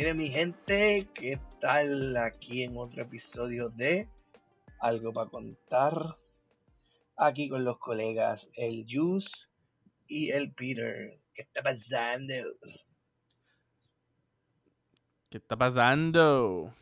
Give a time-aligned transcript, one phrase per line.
[0.00, 4.08] Miren mi gente, ¿qué tal aquí en otro episodio de
[4.80, 6.16] Algo para contar?
[7.18, 9.48] Aquí con los colegas el Juice
[10.06, 11.20] y el Peter.
[11.34, 12.32] ¿Qué está pasando?
[15.28, 16.74] ¿Qué está pasando?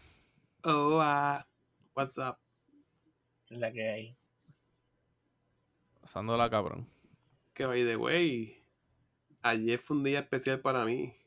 [0.63, 1.03] Oh,
[1.97, 2.37] what's up?
[3.49, 4.17] La que hay.
[6.03, 6.89] Pasándola, cabrón.
[7.53, 8.63] Que by the way,
[9.43, 11.18] ayer fue un día especial para mí.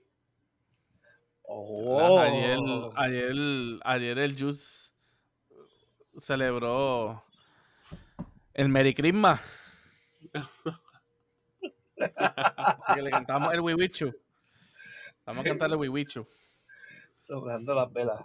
[1.53, 2.17] Oh.
[2.19, 2.57] Ayer,
[2.95, 3.33] ayer,
[3.83, 4.91] ayer el Juice
[6.19, 7.25] celebró
[8.53, 9.41] el Merry Christmas.
[11.99, 14.13] Así que le cantamos el Wiwichu.
[15.25, 16.25] Vamos a cantar el Wiwichu.
[17.19, 18.21] Sobrando las velas.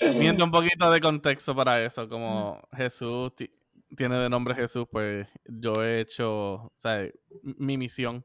[0.00, 2.08] Miento un poquito de contexto para eso.
[2.08, 3.50] Como Jesús ti-
[3.96, 7.08] tiene de nombre Jesús, pues yo he hecho, o sea,
[7.42, 8.24] mi misión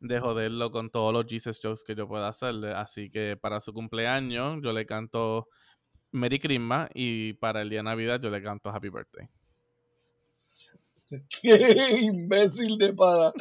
[0.00, 2.72] de joderlo con todos los Jesus jokes que yo pueda hacerle.
[2.72, 5.48] Así que para su cumpleaños yo le canto
[6.10, 9.28] Merry Christmas y para el día de Navidad yo le canto Happy Birthday.
[11.42, 13.32] ¡Qué imbécil de para!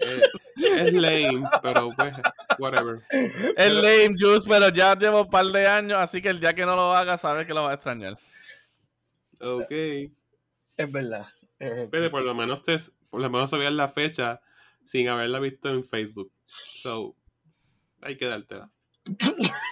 [0.00, 0.22] Eh,
[0.56, 2.14] es lame, pero pues,
[2.58, 3.02] whatever.
[3.10, 6.66] Es lame juice, pero ya llevo un par de años, así que el día que
[6.66, 8.18] no lo haga, sabes que lo va a extrañar.
[9.40, 9.70] Ok.
[9.70, 11.26] Es verdad.
[11.58, 12.78] Pero por lo menos te,
[13.08, 14.40] por lo menos sabías la fecha
[14.84, 16.30] sin haberla visto en Facebook.
[16.74, 17.14] So,
[18.00, 18.70] hay que dártela.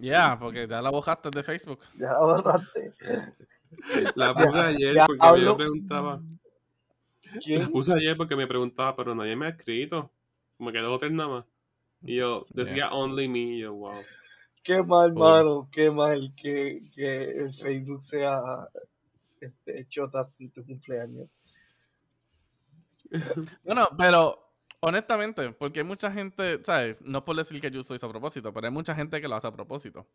[0.00, 1.80] Ya, porque ya la bojaste de Facebook.
[1.98, 2.94] ya la borraste.
[4.14, 5.50] La puse ayer ya porque hablo.
[5.52, 6.22] me preguntaba.
[7.32, 7.70] La ¿Quién?
[7.72, 10.12] puse ayer porque me preguntaba, pero nadie me ha escrito.
[10.58, 11.44] Me quedó otra nada más.
[12.02, 13.38] Y yo decía only me.
[13.40, 14.00] Y yo, wow.
[14.62, 15.18] Qué mal, Oh.
[15.18, 15.68] mano.
[15.72, 18.40] Qué mal que, que el Facebook sea
[19.40, 21.28] este, chota en tu cumpleaños.
[23.64, 26.96] Bueno, pero honestamente, porque hay mucha gente, ¿sabes?
[27.00, 29.46] No por decir que yo soy a propósito, pero hay mucha gente que lo hace
[29.46, 30.06] a propósito.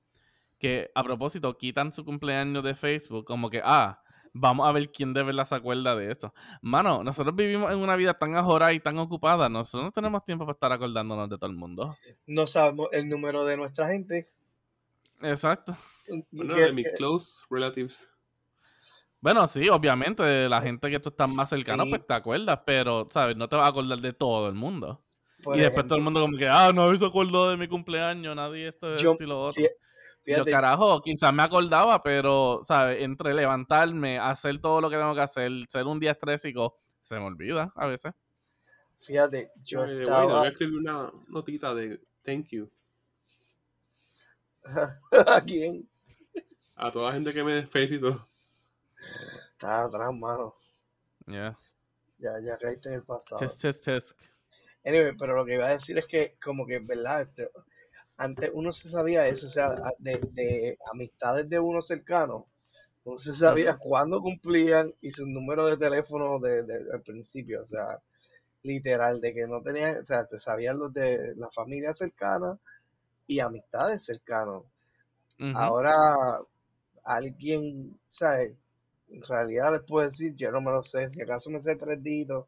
[0.59, 4.02] Que a propósito quitan su cumpleaños de Facebook, como que, ah,
[4.34, 6.34] vamos a ver quién de verdad se acuerda de esto.
[6.62, 10.46] Mano, nosotros vivimos en una vida tan ajorada y tan ocupada, nosotros no tenemos tiempo
[10.46, 11.98] para estar acordándonos de todo el mundo.
[12.25, 14.30] No sabemos el número de nuestra gente.
[15.22, 15.75] Exacto.
[16.31, 18.12] Bueno, de mis close relatives.
[19.24, 21.92] Bueno, sí, obviamente, la gente que tú estás más cercano, Sí.
[21.92, 23.38] pues te acuerdas, pero, ¿sabes?
[23.38, 25.02] No te vas a acordar de todo el mundo.
[25.42, 27.70] por y después ejemplo, todo el mundo como que, ah, nadie se acordó de mi
[27.70, 29.64] cumpleaños, nadie esto, Yo- esto y lo otro.
[30.26, 33.02] Yo, carajo, quizás me acordaba, pero, ¿sabes?
[33.02, 37.24] Entre levantarme, hacer todo lo que tengo que hacer, ser un día estrésico, se me
[37.26, 38.12] olvida a veces.
[39.00, 40.26] fíjate, yo le estaba...
[40.40, 42.70] voy a escribir una notita de thank you
[45.28, 45.88] ¿A quién?
[46.76, 48.28] a toda la gente que me felicitó.
[49.63, 50.56] Está atrás, mano.
[51.25, 51.56] Yeah.
[52.18, 53.40] Ya, ya caíste en el pasado.
[53.40, 54.18] Tisk, tisk, tisk.
[54.84, 57.22] Anyway, pero lo que iba a decir es que, como que, ¿verdad?
[57.22, 57.50] Este,
[58.18, 62.47] antes uno se sabía eso, o sea, de, de amistades de uno cercano,
[63.06, 67.66] uno se sabía cuándo cumplían y su número de teléfono de, de- al principio, o
[67.66, 68.01] sea,
[68.63, 72.59] literal, de que no tenían, o sea, te sabían los de la familia cercana
[73.28, 74.66] y amistades cercanos.
[75.40, 75.57] Ujú.
[75.57, 75.95] Ahora,
[77.06, 78.57] alguien, ¿sabes?
[79.13, 82.01] En realidad les puedo decir, yo no me lo sé, si acaso me sé tres
[82.03, 82.47] dígitos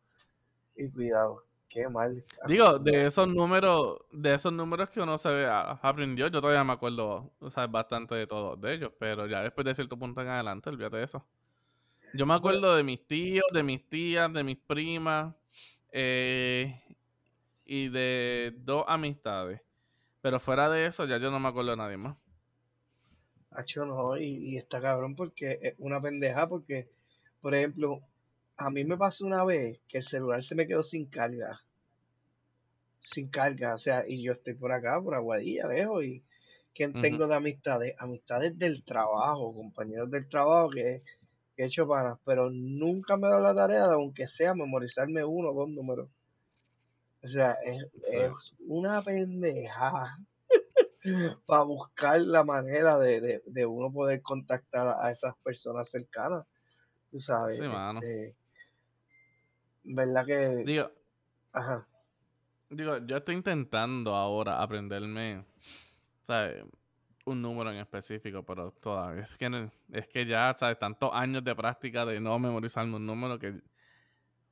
[0.75, 2.23] y cuidado, qué mal.
[2.47, 6.63] Digo, de esos números, de esos números que uno se ve- a- aprendió, yo todavía
[6.63, 10.21] me acuerdo, o sea, bastante de todos de ellos, pero ya después de cierto punto
[10.21, 11.25] en adelante, olvídate de eso.
[12.13, 15.35] Yo me acuerdo de mis tíos, de mis tías, de mis primas,
[15.91, 16.81] eh,
[17.65, 19.61] y de dos amistades.
[20.21, 22.17] Pero fuera de eso, ya yo no me acuerdo de nadie más.
[23.55, 26.89] Hacho, no, y, y está cabrón porque es una pendeja porque,
[27.41, 28.01] por ejemplo,
[28.57, 31.61] a mí me pasó una vez que el celular se me quedó sin carga.
[32.99, 36.23] Sin carga, o sea, y yo estoy por acá, por Aguadilla, lejos, y
[36.73, 37.01] ¿quién Ujú.
[37.01, 37.95] tengo de amistades?
[37.99, 41.03] Amistades del trabajo, compañeros del trabajo que,
[41.55, 45.23] que he hecho panas, pero nunca me he dado la tarea de, aunque sea, memorizarme
[45.23, 46.09] uno o dos números.
[47.23, 48.17] O sea, es, Sí.
[48.17, 50.17] es una pendeja
[51.45, 56.45] para buscar la manera de, de, de uno poder contactar a, esas personas cercanas.
[57.11, 57.57] Tú sabes.
[57.57, 57.99] Sí, mano.
[57.99, 58.35] este,
[59.83, 60.63] ¿Verdad que?
[60.65, 60.91] Digo,
[61.53, 61.87] Ajá.
[62.69, 65.45] digo, yo estoy intentando ahora aprenderme,
[66.23, 66.63] ¿sabes?
[67.25, 70.77] Un número en específico, pero todavía es que, no- es que ya, ¿sabes?
[70.79, 73.61] Tantos años de práctica de no memorizarme un número que,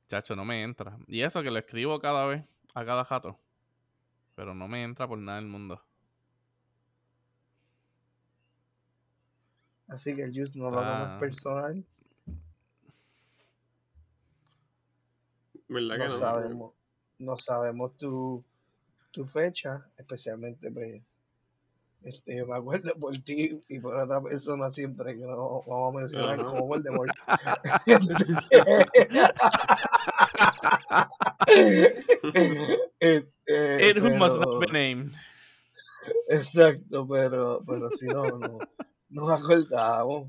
[0.08, 0.96] chacho, no me entra.
[1.06, 3.38] Y eso que lo escribo cada vez, a cada jato.
[4.36, 5.80] Pero no me entra por nada del mundo.
[9.88, 11.04] Así que el Juice no lo Ah.
[11.04, 11.84] tomes personal.
[15.68, 16.18] ¿Verdad No que no?
[16.18, 16.72] sabemos.
[17.18, 18.42] no sabemos tu,
[19.12, 21.00] tu fecha, especialmente pues,
[22.02, 25.98] este, yo me acuerdo por ti y por otra persona siempre que no vamos a
[26.00, 26.44] mencionar Ajá.
[26.44, 27.10] como Voldemort.
[33.00, 35.12] Este, It who must not pero- be named.
[36.28, 38.58] Exacto, pero, pero si no, no,
[39.14, 40.28] no me acordamos.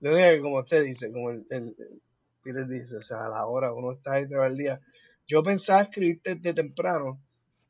[0.00, 2.00] Lo único que como usted dice, como el, el, el
[2.42, 4.80] Peter dice, o sea, a la hora uno está ahí todo el día.
[5.28, 7.20] Yo pensaba escribirte de temprano,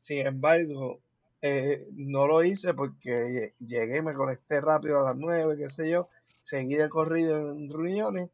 [0.01, 1.01] sin embargo,
[1.43, 5.91] eh, no lo hice porque lle- llegué, me conecté rápido a las nueve, qué sé
[5.91, 6.09] yo,
[6.43, 8.31] seguí de corrido en reuniones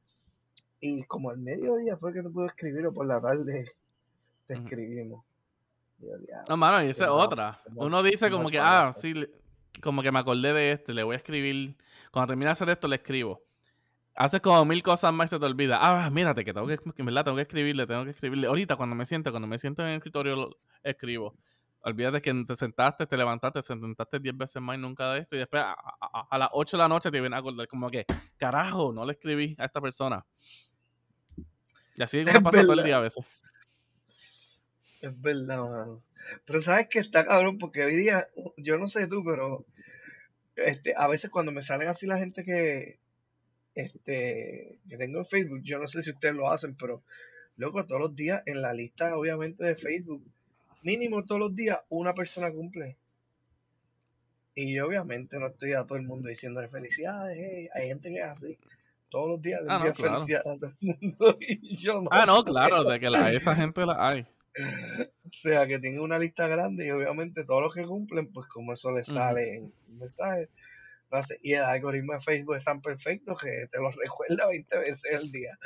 [0.80, 3.72] y como al mediodía fue que te pude escribir o por la tarde
[4.46, 5.24] te escribimos.
[6.48, 7.60] No, mano, y esa es otra.
[7.74, 9.30] Uno dice como que, ah, sí, le-
[9.82, 11.76] como que me acordé de este, le voy a escribir.
[12.10, 13.42] Cuando termine de hacer esto, le escribo.
[14.14, 15.78] Haces como mil cosas más y se te olvida.
[15.80, 18.48] Ah, mírate, que tengo que, en verdad tengo que escribirle, tengo que escribirle.
[18.48, 21.36] Ahorita, cuando me siente, cuando me siento en el escritorio, lo escribo.
[21.82, 25.36] Olvídate que te sentaste, te levantaste, te sentaste 10 veces más y nunca de esto.
[25.36, 27.88] Y después a, a- a las 8 de la noche te viene a acordar, como
[27.88, 28.04] que,
[28.36, 30.24] carajo, no le escribí a esta persona.
[31.96, 33.24] Y así Es pasa todo el día a veces.
[35.00, 36.02] Es verdad, mano.
[36.44, 39.64] Pero sabes que está cabrón, porque hoy día, yo no sé tú, pero
[40.56, 42.98] este, a veces cuando me salen así la gente que,
[43.74, 47.02] este, que tengo en Facebook, yo no sé si ustedes lo hacen, pero
[47.56, 50.22] loco, todos los días en la lista, obviamente, de Facebook,
[50.82, 52.96] mínimo todos los días una persona cumple.
[54.54, 58.18] Y yo obviamente no estoy a todo el mundo diciéndole felicidades, hey, hay gente que
[58.18, 58.58] es así.
[59.08, 60.14] Todos los días Ah, no, envío claro.
[60.16, 63.54] felicidades a todo el mundo y yo no Ah, no, claro, de que la, esa
[63.54, 64.26] gente la hay.
[65.24, 68.72] O sea, que tiene una lista grande y obviamente todos los que cumplen, pues como
[68.72, 70.48] eso les sale en mensajes.
[71.42, 75.30] Y el algoritmo de Facebook es tan perfecto que te lo recuerda 20 veces al
[75.32, 75.56] día.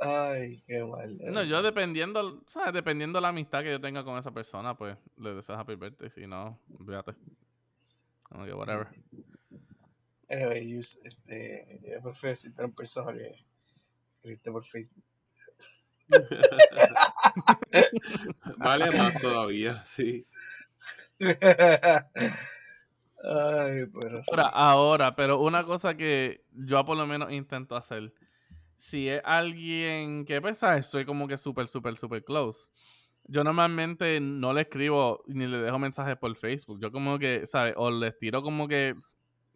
[0.00, 1.18] Ay, qué mal.
[1.18, 2.72] No, yo dependiendo, ¿sabes?
[2.72, 6.08] Dependiendo la amistad que yo tenga con esa persona, pues le deseo happy birthday.
[6.10, 7.14] Si no, olvídate.
[8.22, 8.86] Como que whatever.
[10.30, 13.34] Anyway, you- este, yo prefiero citar a una persona que
[14.18, 15.02] escribiste por Facebook.
[18.58, 20.24] vale más todavía, sí.
[23.24, 24.22] Ay, pero.
[24.28, 28.12] Ahora, ahora, pero una cosa que yo por lo menos intento hacer,
[28.76, 30.86] si es alguien que, pues, ¿sabes?
[30.86, 32.70] Soy como que súper, súper, súper close.
[33.24, 36.80] Yo normalmente no le escribo ni le dejo mensajes por Facebook.
[36.80, 37.74] Yo como que, ¿sabes?
[37.76, 38.94] O les tiro como que,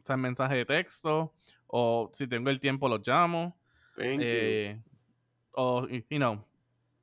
[0.02, 0.20] ¿sabes?
[0.20, 1.32] Mensaje de texto,
[1.68, 3.56] o si tengo el tiempo los llamo.
[3.96, 4.91] Thank you.
[5.52, 6.44] O, y- you know,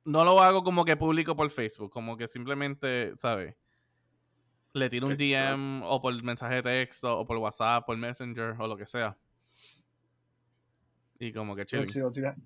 [0.04, 3.54] no lo hago como que público por Facebook, como que simplemente, ¿sabes?
[4.72, 5.56] Le tiro un Exacto.
[5.56, 9.16] DM o por mensaje de texto o por WhatsApp, por Messenger o lo que sea.
[11.18, 11.86] Y como que chilling.
[11.86, 12.36] si lo tiras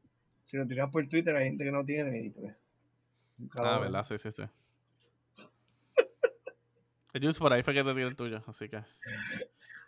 [0.45, 2.55] si lo tiras por Twitter hay gente que no tiene y pues
[3.59, 3.79] Ah.
[3.79, 4.05] ¿verdad?
[4.05, 4.43] Sí, sí, sí.
[7.21, 8.83] Juice por ahí fue que te tiré el tuyo, así que.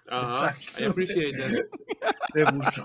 [0.08, 1.50] Ajá, I appreciate that.
[2.32, 2.82] Te puso,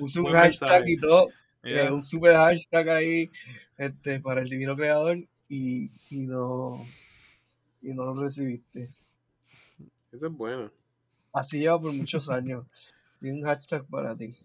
[0.00, 0.90] puso un hashtag mensaje.
[0.92, 1.28] y todo,
[1.62, 3.30] eh, un super hashtag ahí
[3.76, 6.84] este, para el divino creador y, y no
[7.82, 8.90] y no lo recibiste.
[10.12, 10.70] Eso es bueno.
[11.32, 12.66] Así lleva por muchos años.
[13.20, 14.36] Tiene un hashtag para ti.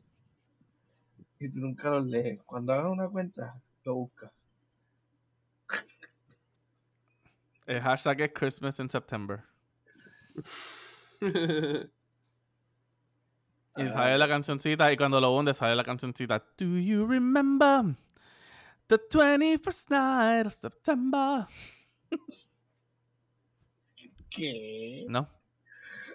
[1.39, 2.41] Y tú nunca lo lees.
[2.43, 4.31] Cuando hagas una cuenta, lo buscas.
[7.65, 9.43] El hashtag es Christmas in September.
[13.77, 13.93] Y Ah.
[13.93, 16.39] sale la cancioncita y cuando lo hunde sale la cancioncita.
[16.57, 17.95] Do you remember
[18.87, 21.45] the 21st night of September?
[24.29, 25.05] ¿Qué?
[25.07, 25.29] No.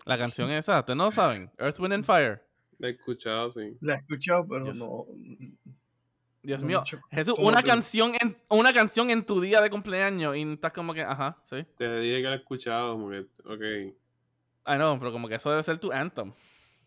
[0.07, 1.51] La canción esa, ¿ustedes no lo saben?
[1.59, 2.43] Earth, Wind and Fire.
[2.79, 3.77] Lo he escuchado, sí.
[3.81, 5.07] La he escuchado, pero no.
[6.43, 6.83] Dios No mío.
[7.11, 10.95] Jesús, ¿Cómo una canción en una canción en tu día de cumpleaños y estás como
[10.95, 11.65] que, ajá, sí.
[11.77, 13.95] Te dije que lo he escuchado, como que, ok.
[14.67, 16.33] I know, pero como que eso debe ser tu anthem.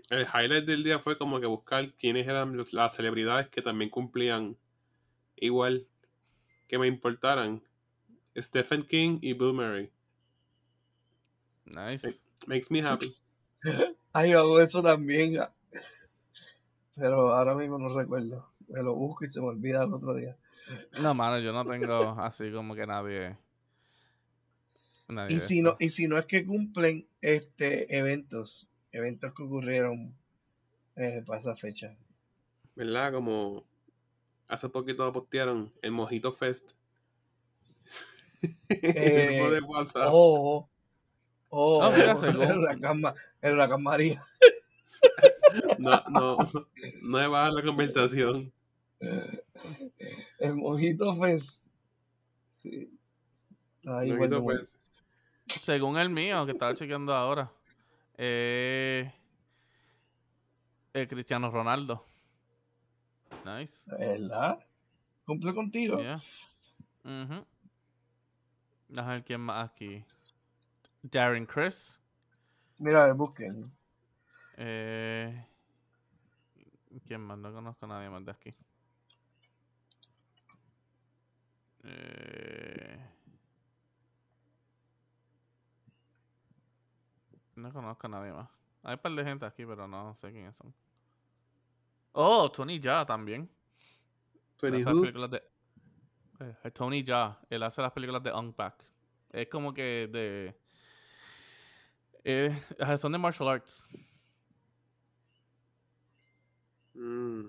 [0.10, 4.58] El highlight del día fue como que buscar quiénes eran las celebridades que también cumplían
[5.36, 5.88] igual
[6.68, 7.62] que me importaran.
[8.36, 9.92] Stephen King y Bill Murray.
[11.66, 12.20] Nice.
[12.48, 13.16] Makes me happy.
[14.14, 15.40] Ay, yo hago eso también.
[16.96, 18.50] Pero ahora mismo no recuerdo.
[18.68, 20.36] Me lo busco y se me olvida el otro día.
[21.02, 23.38] No, mano, yo no tengo así como que nadie.
[25.08, 30.16] nadie Y si no, y si no es que cumplen este eventos, eventos que ocurrieron
[30.96, 31.94] eh, para esa fecha.
[32.76, 33.12] ¿Verdad?
[33.12, 33.66] Como
[34.48, 36.72] hace poquito postearon el Mojito Fest.
[38.70, 40.10] en el grupo de WhatsApp.
[40.12, 40.70] Oh,
[41.50, 43.02] oh, Ah, mira, el huracán,
[43.42, 44.26] el huracán María.
[45.78, 46.38] No, no,
[47.02, 48.52] no bajar la conversación.
[50.40, 51.60] El Mojito Fest
[52.58, 52.90] Sí.
[53.86, 54.44] Ahí Woman.
[54.44, 54.74] pues,
[55.62, 57.52] Según el mío, que estaba chequeando ahora,
[58.18, 59.12] eh,
[60.94, 62.06] eh, Cristiano Ronaldo.
[63.46, 63.84] Nice.
[63.86, 64.60] ¿Verdad?
[65.26, 66.00] ¿Cumple contigo?
[66.00, 66.22] Yeah.
[67.04, 67.46] Ujú.
[68.88, 70.06] Déjame ver quién más aquí.
[71.02, 72.00] Darren Chris.
[72.78, 73.72] Mira, busquen.
[74.58, 75.46] Eh,
[77.06, 77.38] ¿Quién más?
[77.38, 78.52] No conozco a nadie más de aquí.
[81.84, 83.13] Eh,
[87.64, 88.50] no conozco a nadie más.
[88.84, 90.74] Hay un par de gente aquí, pero no sé quiénes son.
[92.12, 93.50] Oh, Tony Jaa también.
[94.58, 95.44] Tony hace las Who, películas de...
[96.40, 97.40] eh, Tony Jaa.
[97.50, 98.84] Él hace las películas de Unpack.
[99.32, 100.56] Es como que de...
[102.24, 102.62] eh,
[102.98, 103.90] son de martial arts.
[106.94, 107.46] mm.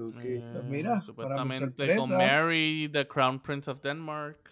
[0.00, 0.20] Ok.
[0.22, 2.10] Eh, mira, para mi supuestamente con.
[2.10, 4.50] Mary, the Crown Prince of Denmark.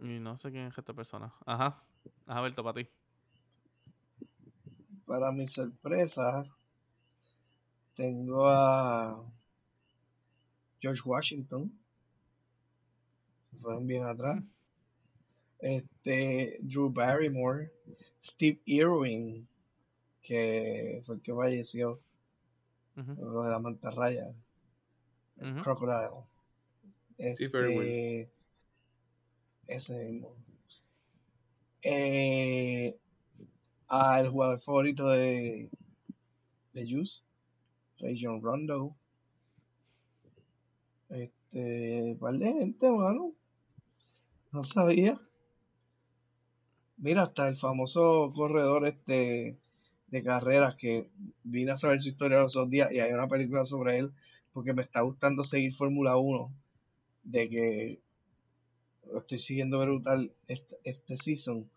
[0.00, 1.32] Y no sé quién es esta persona.
[1.44, 1.82] Ajá.
[2.26, 2.88] Ajá, Berto, para ti.
[5.06, 6.44] Para mi sorpresa,
[7.96, 9.24] tengo a
[10.80, 11.72] George Washington.
[13.50, 14.42] Se fueron bien atrás.
[15.58, 17.72] Este, Drew Barrymore,
[18.22, 19.48] Steve Irwin,
[20.22, 22.00] que fue el que falleció,
[22.94, 24.28] lo de la mantarraya,
[25.36, 25.62] ujú.
[25.62, 26.24] Crocodile.
[27.34, 28.37] Steve Irwin.
[29.68, 30.34] Ese mismo.
[31.82, 32.98] Eh,
[33.86, 35.70] al jugador favorito de,
[36.72, 37.22] de Juice,
[38.00, 38.96] Rajon Rondo.
[41.10, 43.32] Este, par gente, mano.
[44.52, 45.20] No sabía.
[46.96, 49.56] Mira, hasta el famoso corredor este
[50.08, 51.10] de carreras que
[51.44, 54.10] vine a saber su historia los otros días y hay una película sobre él
[54.54, 56.50] porque me está gustando seguir Fórmula 1
[57.24, 58.00] de que
[59.12, 61.68] lo estoy siguiendo brutal este, este season.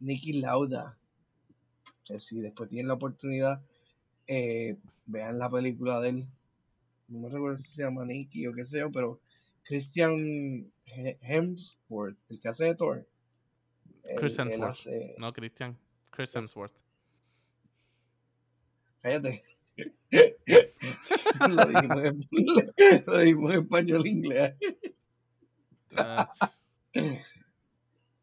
[0.00, 0.96] Nicky Lauda.
[2.04, 3.60] Que si después tienen la oportunidad,
[4.28, 4.76] eh,
[5.06, 6.26] vean la película de él.
[7.08, 9.20] No me recuerdo si se llama Nicky o qué sé yo, pero
[9.64, 13.06] Christian He- Hemsworth, el que hace de Thor.
[14.18, 14.70] Chris él Hemsworth.
[14.70, 15.76] hace- No, Christian.
[16.10, 16.72] Chris Hemsworth.
[19.02, 19.42] Cállate.
[21.48, 22.28] lo, dijimos en,
[23.06, 24.54] lo dijimos en español e inglés.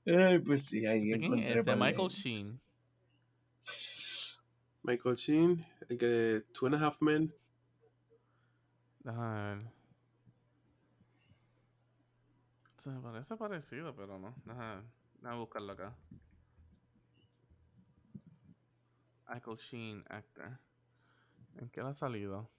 [0.05, 1.55] Ay, pues sí, ahí ¿De encontré es?
[1.55, 2.61] De par de- Michael Sheen.
[4.83, 7.33] Michael Sheen, el que de Two and a Half Men.
[12.77, 14.35] Se me parece parecido, pero no.
[14.45, 14.83] Déjame,
[15.21, 15.95] déjame buscarlo acá.
[19.29, 20.59] Michael Sheen, actor.
[21.57, 22.49] ¿En qué le ha salido?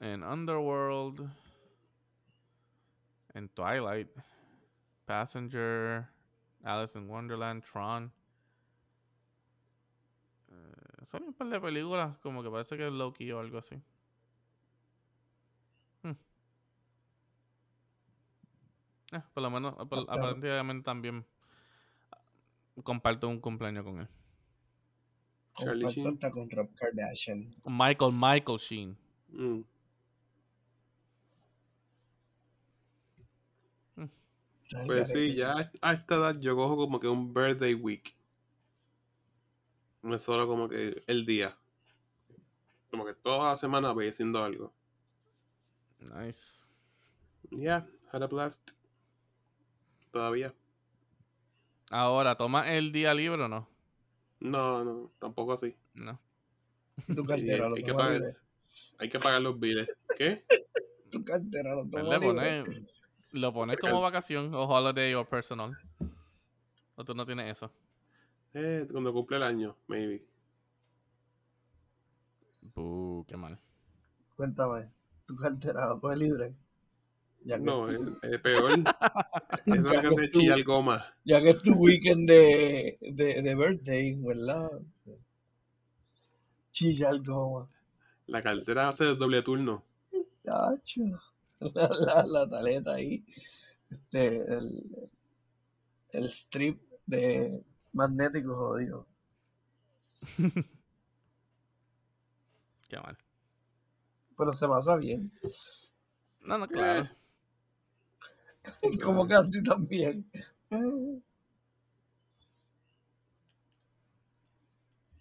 [0.00, 1.28] En Underworld.
[3.34, 4.08] En Twilight.
[5.04, 6.08] Passenger.
[6.64, 7.62] Alice in Wonderland.
[7.64, 8.12] Tron.
[10.50, 13.76] Eh, son un par de películas como que parece que es Loki o algo así.
[16.02, 16.12] Hmm.
[19.12, 21.24] Eh, por lo menos, por- aparentemente también
[22.84, 24.08] comparto un cumpleaños con él.
[25.56, 26.16] Charlie Sheen.
[26.30, 27.52] con Rob Kardashian.
[27.64, 28.96] Michael, Michael Sheen.
[29.30, 29.60] Mm.
[34.86, 38.14] Pues sí, ya a esta edad yo cojo como que un birthday week.
[40.02, 41.56] No es solo como que el día.
[42.90, 44.72] Como que toda la semana voy haciendo algo.
[46.00, 46.66] Nice.
[47.50, 48.72] Yeah, had a blast.
[50.12, 50.54] Todavía.
[51.90, 53.68] Ahora, ¿toma el día libre o no?
[54.40, 55.74] No, no, tampoco así.
[55.94, 56.20] No.
[57.14, 58.36] Tu cartera lo hay que pagar.
[58.98, 59.88] Hay que pagar los biles.
[60.16, 60.44] ¿Qué?
[61.10, 62.86] Tu cartera lo toma libre.
[63.32, 65.76] Lo pone como vacación o holiday o personal.
[66.96, 67.70] O tú no tienes eso.
[68.54, 70.24] Eh, cuando cumple el año, maybe.
[72.74, 73.58] Buh, qué mal.
[74.36, 74.88] Cuéntame,
[75.26, 76.54] tu cartera lo coge libre.
[77.44, 78.72] Ya que, No, es, es peor.
[79.66, 81.04] Eso es que hace tú- chillar goma.
[81.24, 84.70] ya que es tu weekend de, de, de birthday, ¿verdad?
[86.72, 87.68] Chillar goma.
[88.26, 89.82] La cartera hace doble turno.
[90.44, 91.02] Cacho.
[91.74, 93.24] La, la, la taleta ahí.
[93.90, 95.10] Este, el,
[96.12, 99.06] el strip de magnético jodido.
[102.88, 103.16] Qué mal.
[104.36, 105.30] Pero se pasa bien.
[106.40, 107.08] No, no, claro.
[109.02, 110.24] Como casi también.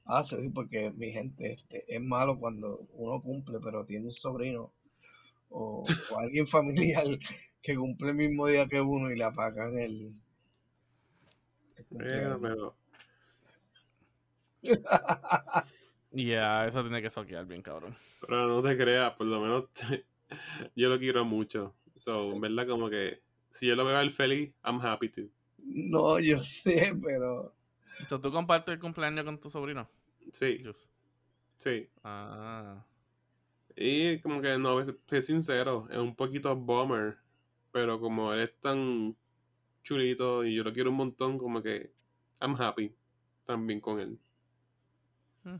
[0.05, 4.73] Ah, sí, porque mi gente, este, es malo cuando uno cumple, pero tiene un sobrino
[5.49, 7.05] o, o alguien familiar
[7.61, 10.13] que cumple el mismo día que uno y le apagan el,
[11.75, 12.75] el Pero, pero,
[16.11, 17.95] Yeah, eso tiene que soquear bien, cabrón.
[18.21, 19.65] pero no te creas, por lo menos
[20.75, 21.75] yo lo quiero mucho.
[21.95, 25.21] So, en verdad, como que si yo lo veo a él feliz, I'm happy to.
[25.57, 27.53] No, yo sé, pero
[27.99, 29.89] Entonces, ¿tú compartes el cumpleaños con tu sobrino?
[30.31, 30.89] Sí, Just.
[31.57, 31.89] sí.
[32.03, 32.83] Ah.
[33.79, 37.19] Y como que no, ser sincero, es un poquito bummer,
[37.71, 39.15] pero como él es tan
[39.83, 41.93] chulito y yo lo quiero un montón, como que
[42.41, 42.95] I'm happy
[43.45, 44.19] también con él.
[45.43, 45.59] Hmm.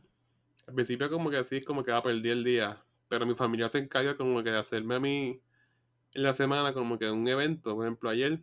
[0.66, 3.70] Al principio como que así, como que va a perder el día, pero mi familia
[3.70, 5.40] se encarga como que de hacerme a mí
[6.14, 8.42] en la semana como que un evento, por ejemplo ayer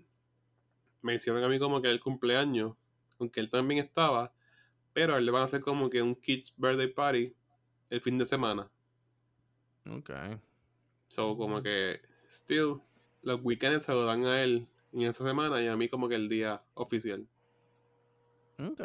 [1.03, 2.77] me hicieron a mí como que el cumpleaños,
[3.19, 4.33] aunque él también estaba,
[4.93, 7.35] pero a él le van a hacer como que un kids birthday party
[7.91, 8.71] el fin de semana.
[9.87, 10.11] Ok.
[11.09, 12.81] So, como que, still,
[13.23, 16.15] los weekends se lo dan a él en esa semana y a mí como que
[16.15, 17.27] el día oficial.
[18.59, 18.81] Ok.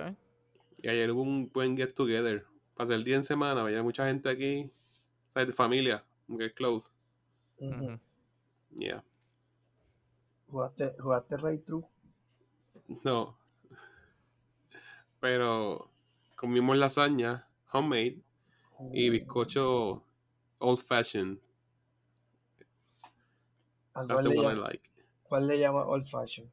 [0.82, 2.46] Y ayer hubo un buen get together.
[2.76, 4.72] Pasé el día en semana, había mucha gente aquí,
[5.30, 6.92] o sea, de familia, como que close.
[7.58, 7.86] ujú.
[7.86, 8.00] Ujú.
[8.78, 9.04] Yeah.
[10.48, 11.86] ¿Jugaste, jugaste Ray True?
[13.04, 13.38] No.
[15.20, 15.92] Pero
[16.36, 18.22] comimos lasaña, homemade,
[18.94, 20.04] y bizcocho
[20.62, 21.40] old fashioned.
[23.94, 24.90] ¿A That's cuál the I like.
[25.24, 26.52] cuál le llama Old Fashion?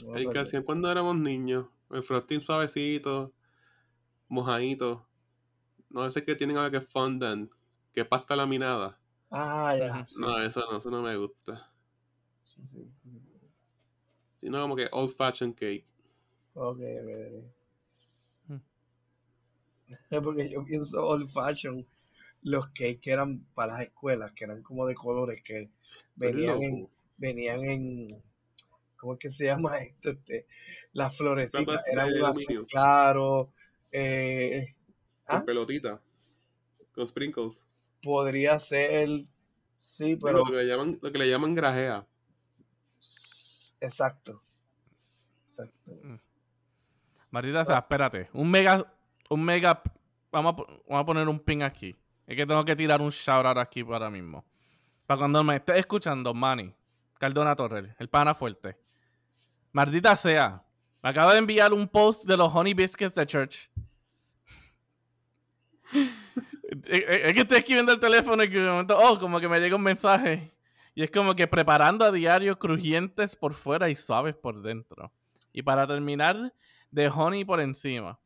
[0.00, 0.38] No me El que acuerdo.
[0.38, 1.66] hacían cuando éramos niños.
[1.90, 3.34] El frosting suavecito,
[4.28, 5.06] mojadito.
[5.90, 7.52] No, ese que tienen ahora que es fondant,
[7.94, 9.00] que es pasta laminada.
[9.30, 10.06] Ah, ya.
[10.06, 11.70] Sí, No, eso no, eso no me gusta.
[12.42, 12.92] sí, sí.
[14.36, 15.84] Sino como que old fashioned cake.
[16.54, 17.54] Ok, ok, ok.
[18.48, 18.56] Hmm.
[20.08, 21.86] Es porque yo pienso old fashion,
[22.44, 25.70] los cakes que eran para las escuelas, que eran como de colores, que
[26.14, 28.22] venían en, venían en,
[28.96, 30.10] ¿cómo es que se llama esto?
[30.10, 30.46] Este,
[30.92, 33.50] las florecitas, eran un azul claro,
[33.90, 34.74] eh,
[35.24, 35.44] Con ¿ah?
[35.44, 36.00] pelotita.
[36.94, 37.64] Con sprinkles.
[38.02, 39.24] podría ser,
[39.78, 42.06] sí, pero, lo, que le llaman, lo que le llaman grajea.
[43.80, 44.42] exacto,
[45.48, 45.92] exacto.
[47.30, 48.28] Maldita sea, espérate.
[48.32, 48.86] Un mega.
[49.28, 49.82] Un mega.
[50.30, 51.96] Vamos a, vamos a poner un pin aquí.
[52.26, 54.44] Es que tengo que tirar un shout out aquí para mismo.
[55.06, 56.72] Para cuando me estés escuchando, Manny.
[57.18, 58.76] Cardona Torres, el pana fuerte.
[59.72, 60.62] Maldita sea.
[61.02, 63.70] Me acaba de enviar un post de los Honey Biscuits de Church.
[66.86, 69.76] es que estoy escribiendo el teléfono y que de momento, oh, como que me llega
[69.76, 70.52] un mensaje.
[70.94, 75.12] Y es como que preparando a diario crujientes por fuera y suaves por dentro.
[75.52, 76.54] Y para terminar,
[76.90, 78.18] de honey por encima.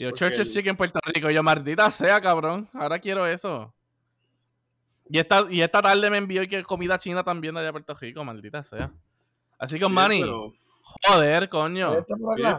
[0.00, 1.30] Y yo, Porque Church's el- Chicken Puerto Rico.
[1.30, 2.66] Y yo, maldita sea, cabrón.
[2.72, 3.74] Ahora quiero eso.
[5.10, 7.94] Y esta, y esta tarde me envió que comida china también de allá de Puerto
[7.94, 8.90] Rico, maldita sea.
[9.58, 12.06] Así que, Manny, Pero, joder, coño.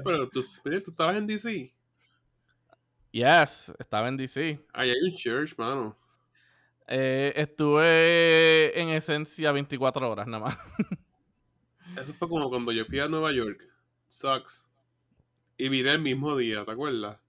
[0.04, 1.74] Pero tú, estabas en DC.
[3.12, 4.64] Yes, estaba en DC.
[4.74, 5.98] Ahí hay un church, mano.
[6.88, 10.58] Eh, estuve en esencia 24 horas nada más.
[11.98, 13.62] Eso fue como cuando yo fui a Nueva York.
[14.08, 14.68] Sucks.
[15.58, 17.21] Y viré el mismo día, ¿te acuerdas?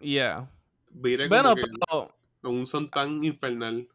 [0.00, 0.50] Yeah.
[0.88, 3.88] Como Bueno, pero, con un son tan infernal.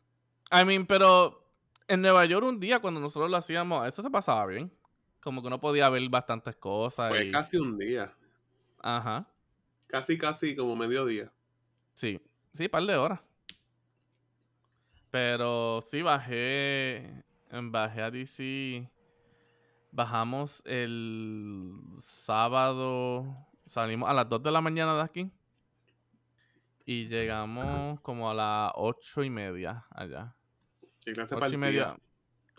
[0.51, 1.43] I mean, pero
[1.87, 4.71] en Nueva York un día cuando nosotros lo hacíamos, eso se pasaba bien.
[5.21, 7.09] Como que uno podía ver bastantes cosas.
[7.09, 8.13] Fue y- casi un día.
[8.79, 9.27] Ajá.
[9.87, 11.31] Casi, casi como mediodía.
[11.95, 12.19] Sí,
[12.53, 13.21] sí, par de horas.
[15.09, 17.23] Pero sí, bajé.
[17.49, 18.91] Bajé a DC.
[19.91, 23.25] Bajamos el sábado.
[23.65, 25.31] Salimos a las 2 de la mañana de aquí.
[26.85, 30.35] Y llegamos como a las 8 y media allá.
[31.03, 31.97] ¿Qué clase 8 y media.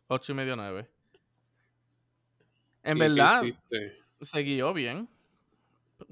[0.09, 0.91] 8 y media, 9.
[2.83, 3.43] En ¿Y qué verdad,
[4.21, 5.09] se guió bien.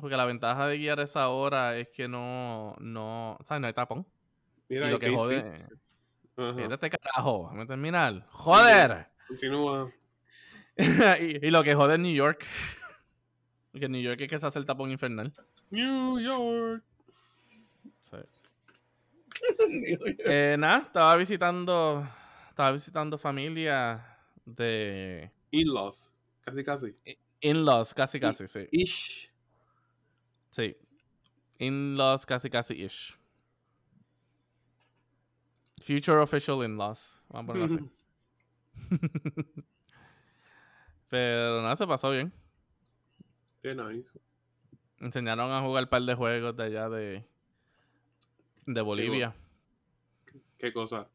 [0.01, 2.75] Porque la ventaja de guiar a esa hora es que no.
[2.79, 3.61] no ¿Sabes?
[3.61, 4.07] No hay tapón.
[4.69, 5.55] Mira, y ¿y lo que jode.
[6.37, 6.51] Ajá.
[6.51, 7.49] Espérate, carajo.
[7.51, 8.27] Déjame terminar.
[8.31, 9.09] ¡Joder!
[9.29, 9.93] Continúa.
[11.21, 12.45] y, y lo que jode es New York.
[13.73, 15.33] Que en New York es que se hace el tapón infernal.
[15.71, 16.85] New York.
[20.27, 22.07] Eh, nada, estaba visitando.
[22.49, 24.05] Estaba visitando familia
[24.45, 25.31] de.
[25.51, 26.13] In-laws.
[26.41, 26.95] Casi, casi.
[27.41, 28.67] In-laws, casi casi, sí.
[28.71, 29.31] Ish.
[30.51, 30.77] Sí.
[31.59, 33.19] In-laws, casi casi ish.
[35.83, 37.23] Future official in-laws.
[37.29, 37.91] Vamos a ponerlo así.
[41.09, 42.33] Pero nada, se pasó bien.
[43.63, 44.19] Qué nice.
[44.99, 47.25] Enseñaron a jugar un par de juegos de allá de,
[48.67, 49.35] De Bolivia.
[50.59, 51.09] ¿Qué cosa?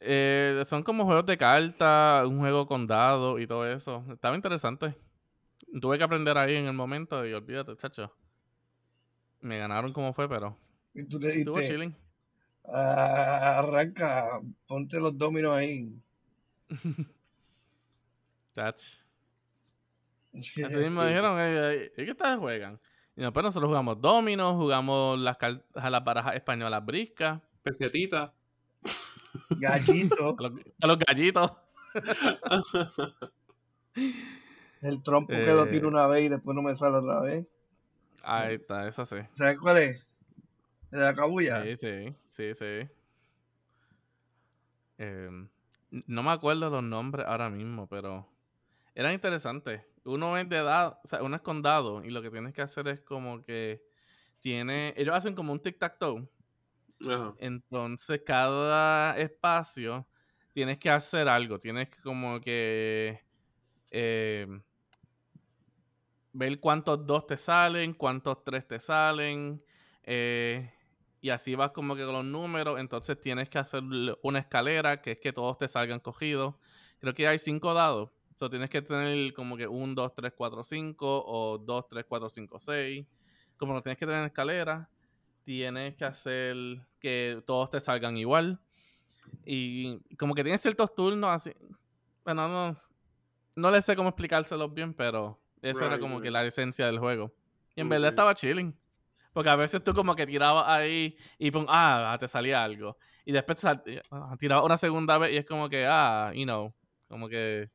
[0.00, 4.04] Eh, son como juegos de cartas, un juego con dados y todo eso.
[4.12, 4.94] Estaba interesante.
[5.80, 8.14] Tuve que aprender ahí en el momento y olvídate, chacho.
[9.40, 10.56] Me ganaron como fue, pero.
[10.94, 11.96] Y tú le Estuvo dijiste, chilling.
[12.64, 15.92] "Ah, arranca, ponte los dominos ahí.
[18.54, 18.80] Chach.
[20.42, 22.80] Sí, Así mismo dijeron, eh, eh, ¿y qué ustedes juegan?
[23.16, 25.36] Y después nosotros jugamos dominos, jugamos las,
[25.74, 28.32] a las barajas españolas briscas, Pesetita.
[29.50, 31.52] Gallito, a los, a los gallitos.
[34.82, 35.70] el trompo que lo Eh.
[35.70, 37.46] tiro una vez y después no me sale otra vez.
[38.22, 39.16] Ahí está, eso sí.
[39.34, 40.06] ¿Sabes cuál es?
[40.90, 41.62] El de la cabulla.
[41.62, 42.88] Sí, sí, sí, sí.
[44.98, 45.48] Em,
[45.90, 48.26] no me acuerdo los nombres ahora mismo, pero
[48.94, 49.82] eran interesantes.
[50.04, 52.62] Uno es de dado, o sea, uno es con dado y lo que tienes que
[52.62, 53.84] hacer es como que
[54.40, 56.28] tiene, ellos hacen como un tic-tac-toe.
[57.36, 60.08] Entonces, cada espacio
[60.52, 61.58] tienes que hacer algo.
[61.58, 63.20] Tienes que como que
[63.90, 64.46] eh,
[66.32, 69.64] ver cuántos dos te salen, cuántos tres te salen.
[70.02, 70.70] eh,
[71.20, 72.78] y así vas como que con los números.
[72.80, 73.82] Entonces tienes que hacer
[74.22, 76.56] una escalera, que es que todos te salgan cogidos.
[76.98, 78.10] Creo que hay cinco dados.
[78.34, 82.28] So, tienes que tener como que 1, 2, 3, 4, 5 o 2, 3, 4,
[82.28, 83.06] 5, 6.
[83.56, 84.90] Como lo tienes que tener en escalera,
[85.44, 86.56] tienes que hacer
[86.98, 88.60] que todos te salgan igual.
[89.44, 91.52] Y como que tienes ciertos turnos así.
[92.24, 92.76] Bueno, no,
[93.56, 96.32] no le sé cómo explicárselos bien, pero esa era Right, como que right.
[96.32, 97.34] la esencia del juego.
[97.76, 98.12] Y en verdad Ok.
[98.12, 98.76] estaba chilling.
[99.32, 102.96] Porque a veces tú como que tirabas ahí y pum, ah, te salía algo.
[103.24, 103.82] Y después ah,
[104.38, 106.74] tirabas una segunda vez y es como que, ah, you know,
[107.08, 107.70] como que,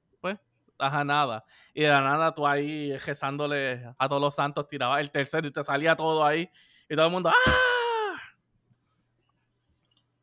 [0.80, 1.46] ajá, nada.
[1.74, 5.52] Y de la nada tú ahí rezándole a todos los santos, tirabas el tercero y
[5.52, 6.50] te salía todo ahí.
[6.89, 8.20] Y todo el mundo, ¡ah!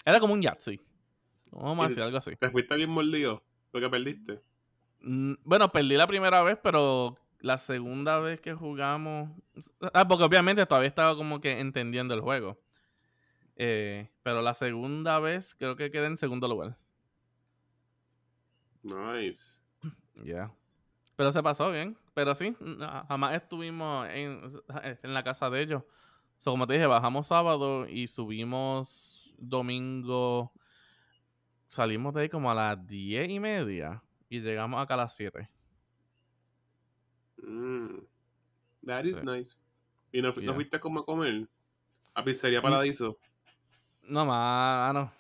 [0.05, 0.81] Era como un Yahtzee.
[1.51, 2.37] Vamos a decir algo así.
[2.37, 3.43] ¿Te fuiste bien mordido?
[3.73, 4.43] ¿Lo que perdiste?
[5.01, 9.31] Mm, Bueno, perdí la primera vez, pero la segunda vez que jugamos.
[9.95, 12.61] Ah, porque obviamente todavía estaba como que entendiendo el juego.
[13.57, 16.77] Eh, pero la segunda vez creo que quedé en segundo lugar.
[18.83, 19.59] Nice.
[20.25, 20.53] Ya.
[21.17, 21.97] Pero se pasó bien.
[22.15, 22.55] Pero sí,
[23.09, 24.61] jamás estuvimos en,
[25.03, 25.83] en la casa de ellos.
[26.39, 30.53] So, como te dije, bajamos sábado y subimos domingo.
[31.69, 34.03] Salimos de ahí como a las diez y media.
[34.29, 35.49] Y llegamos acá a las 7.
[37.43, 37.99] Mm.
[38.87, 39.23] That is Sí.
[39.25, 39.57] nice.
[40.13, 40.55] ¿Y no, fu- no Yeah.
[40.55, 41.49] fuiste como a comer?
[42.15, 42.63] A Pizzería.
[42.63, 43.19] Paradiso.
[44.03, 45.13] No, mano.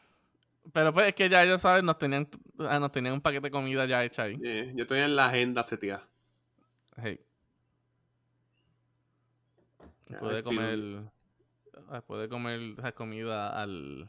[0.72, 1.82] Pero pues es que ya ellos, ¿sabes?
[1.84, 4.38] Nos tenían, ah, nos tenían un paquete de comida ya hecha ahí.
[4.42, 6.06] Eh, yo tenía en la agenda seteada.
[6.96, 7.20] Hey.
[10.06, 11.02] Feel comer.
[11.88, 14.08] ah, Pude comer esa comida al,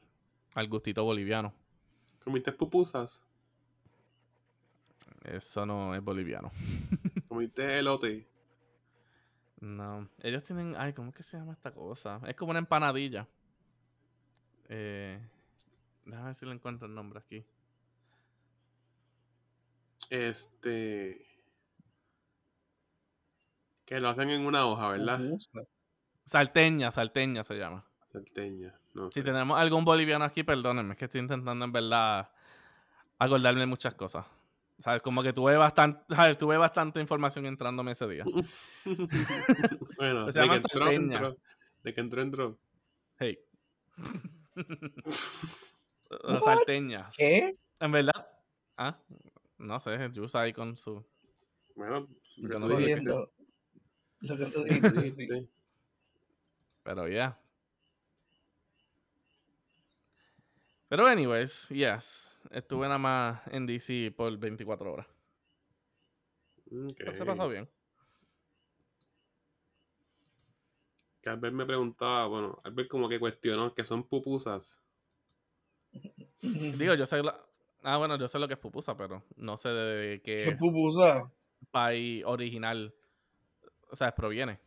[0.54, 1.54] al gustito boliviano.
[2.24, 3.22] ¿Comiste pupusas?
[5.24, 6.52] Eso no es boliviano.
[7.28, 8.28] ¿Comiste elote?
[9.60, 10.08] No.
[10.22, 10.76] Ellos tienen.
[10.78, 12.22] Ay, ¿cómo es que se llama esta cosa?
[12.28, 13.28] Es como una empanadilla.
[14.70, 15.20] Eh,
[16.08, 17.46] déjame ver si le encuentro el nombre aquí.
[20.10, 21.26] Este.
[23.86, 25.22] Que lo hacen en una hoja, ¿verdad?
[26.26, 27.86] Salteña, salteña se llama.
[28.12, 28.78] Salteña.
[28.94, 29.24] No Si sé.
[29.24, 32.30] tenemos algún boliviano aquí, perdónenme, es que estoy intentando en verdad
[33.20, 34.26] acordarme de muchas cosas.
[34.80, 35.02] ¿Sabes?
[35.02, 36.38] Como que tuve bastante, ¿sabes?
[36.38, 38.24] tuve bastante información entrándome ese día.
[39.98, 41.38] bueno, se de que entró, entró.
[41.84, 42.60] De que entró, entró.
[43.18, 43.40] Hey.
[46.24, 47.16] Las salteñas.
[47.18, 47.58] ¿Qué?
[47.80, 48.28] En verdad.
[48.78, 48.98] Ah,
[49.58, 51.06] no sé, Jus ahí con su.
[51.76, 53.02] Bueno, Yo no sé qué.
[53.02, 55.02] lo que tú dijiste, sí.
[55.02, 55.48] dijiste.
[56.84, 57.40] Pero ya.
[60.90, 62.42] Pero, anyways, yes.
[62.50, 65.08] Estuve nada más en DC por 24 horas.
[66.98, 67.70] Pero se pasó bien.
[71.22, 74.82] Que Albert me preguntaba, bueno, Albert como que cuestionó que son pupusas.
[76.42, 77.24] Digo, yo sé.
[77.24, 77.40] La...
[77.84, 80.46] Ah, bueno, yo sé lo que es pupusa, pero no sé de qué.
[80.50, 81.32] ¿Qué pupusa?
[81.72, 82.94] País original.
[83.90, 84.60] O sea, proviene.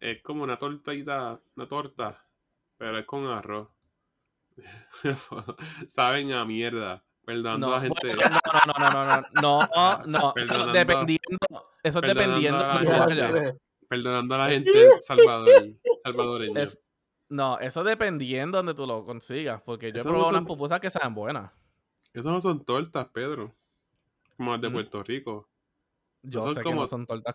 [0.00, 2.26] Es como una tortita, una torta,
[2.76, 3.68] pero es con arroz.
[5.88, 7.04] Saben a mierda.
[7.24, 8.14] Perdonando no, a gente.
[8.14, 9.68] Bueno, no, no, no, no,
[10.06, 10.72] no, no, no.
[10.72, 11.38] Dependiendo.
[11.82, 12.64] Eso es dependiendo.
[13.88, 15.70] Perdonando a la gente salvador,
[16.02, 16.62] salvadoreña.
[16.62, 16.82] Es,
[17.28, 20.80] no, eso dependiendo donde tú lo consigas, porque yo he no probado son- unas pupusas
[20.80, 21.50] que saben buenas.
[22.12, 23.52] Eso no son tortas, Pedro.
[24.36, 24.72] Como las de Mm.
[24.72, 25.48] Puerto Rico.
[26.22, 27.34] Yo sé que como- no son tortas,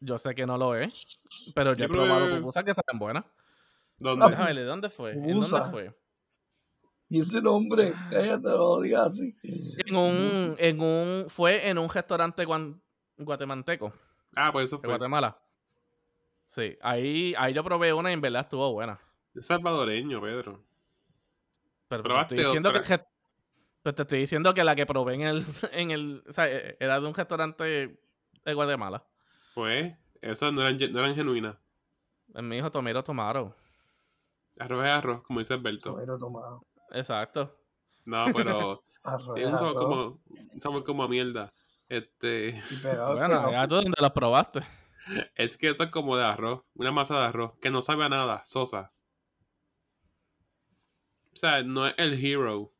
[0.00, 1.20] yo sé que no lo es,
[1.54, 3.24] pero yo, he probado pupusas que saben buenas.
[3.98, 4.26] ¿Dónde?
[4.30, 5.12] Déjame ver, ¿dónde fue?
[5.12, 5.94] ¿En dónde fue?
[7.08, 9.36] Y ese nombre, cállate, no lo digas así.
[9.42, 12.80] En un, en un, fue en un restaurante guan-
[13.18, 13.92] guatemalteco,
[14.34, 14.88] Ah, pues eso de fue.
[14.88, 15.38] Guatemala.
[16.52, 19.00] Sí, ahí, ahí yo probé una y en verdad estuvo buena.
[19.34, 20.62] Es salvadoreño, Pedro.
[21.88, 22.94] Pero te ¿Probaste estoy diciendo que, otra?
[22.94, 23.08] el res-
[23.82, 26.76] pero te estoy diciendo que la que probé en el, en el, o sea, e-
[26.78, 27.98] era de un restaurante
[28.44, 29.02] de Guatemala.
[29.54, 31.56] Pues, esas no eran, no eran genuinas.
[32.34, 33.56] Mi hijo Tomero Tomaro.
[34.58, 35.92] Arroz es arroz, como dice Alberto.
[35.92, 36.66] Tomero tomado.
[36.90, 37.58] Exacto.
[38.04, 40.20] No, pero Arroz, es un sabor arroz, como,
[40.52, 41.50] un sabor como a mierda.
[41.88, 44.60] Este, pegado, Bueno, tú donde las probaste.
[45.34, 48.08] Es que eso es como de arroz, una masa de arroz, que no sabe a
[48.08, 48.92] nada, sosa.
[51.32, 52.72] O sea, no es el hero.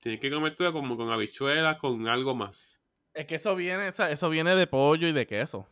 [0.00, 2.80] Tienes que comértelo como con habichuelas, con algo más.
[3.14, 5.68] Es que eso viene, o sea, eso viene de pollo y de queso.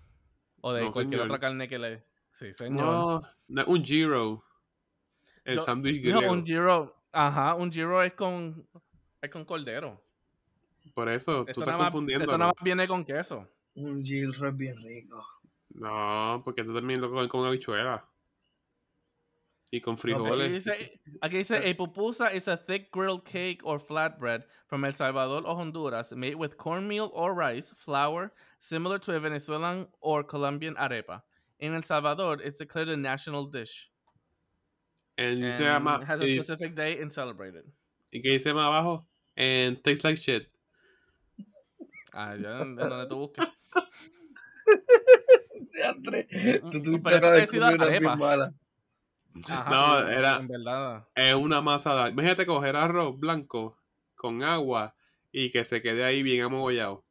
[0.60, 1.26] O de No, cualquier señor.
[1.26, 2.04] otra carne que le.
[2.32, 2.84] Sí, señor.
[2.84, 4.44] No, no es un gyro.
[5.44, 6.32] El sándwich No, griego.
[6.32, 6.96] un gyro.
[7.10, 8.66] Ajá, un gyro es con.
[9.20, 10.00] Es con cordero.
[10.94, 12.24] Por eso, Esto tú estás más, confundiendo.
[12.24, 13.48] esto nada más viene con queso.
[13.74, 15.24] Un gilro es bien rico.
[15.74, 18.02] No, porque tú también lo comes con habichuelas.
[19.70, 20.50] Y con Aquí frijoles.
[20.52, 25.42] dice, aquí dice, a pupusa is a thick grilled cake or flatbread from El Salvador
[25.46, 31.22] or Honduras made with cornmeal or rice, flour, similar to a Venezuelan or Colombian arepa.
[31.58, 33.90] In El Salvador, it's declared a national dish.
[35.16, 37.64] And And dice has a y, specific day and celebrated.
[38.12, 39.06] y que dice más abajo,
[39.36, 40.48] and tastes like shit.
[42.12, 43.46] Ah, ya donde tú busques.
[45.74, 48.12] Mm, Tú mm, tuviste pero parecido a arepa.
[49.48, 51.08] Ajá, No, era- En verdad.
[51.14, 52.10] Es una masa de...
[52.10, 53.78] Imagínate coger arroz blanco
[54.14, 54.94] con agua
[55.32, 57.04] y que se quede ahí bien amogollado.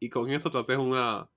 [0.00, 1.20] Y con eso te haces una...
[1.22, 1.28] un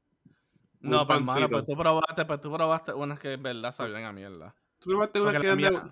[0.81, 1.49] No, pero hermano, pancito.
[1.49, 4.55] pues tú probaste, pues tú probaste unas que en verdad sabían a mierda.
[4.79, 5.91] Tú probaste una Porque que mías, de-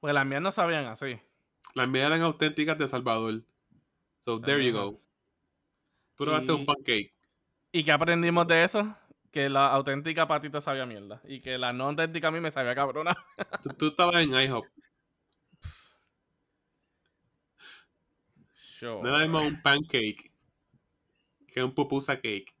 [0.00, 1.18] porque las mías no sabían así.
[1.74, 3.42] Las mías eran auténticas de Salvador.
[4.18, 5.00] So, there you go.
[6.16, 7.14] Tú probaste un pancake.
[7.72, 8.96] ¿Y qué aprendimos de eso?
[9.30, 11.20] Que la auténtica patita sabía mierda.
[11.24, 13.16] Y que la no auténtica a mí me sabía cabrona.
[13.62, 14.66] Tú, tú estabas en IHOP.
[18.52, 19.02] Sure.
[19.02, 20.30] No era mismo un pancake
[21.46, 22.54] que un pupusa cake.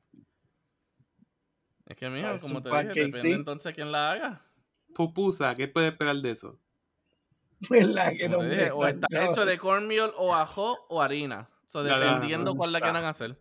[1.86, 3.30] Es que, mijo, Es como un te dije, depende sí.
[3.32, 4.46] entonces quién la haga.
[4.94, 6.58] Pupusa, ¿qué puedes esperar de eso?
[7.68, 11.48] ¿Verdad que Como no dije, o está hecho de cornmeal o ajo o harina.
[11.66, 13.38] So, La de dependiendo cuál la quieran hacer.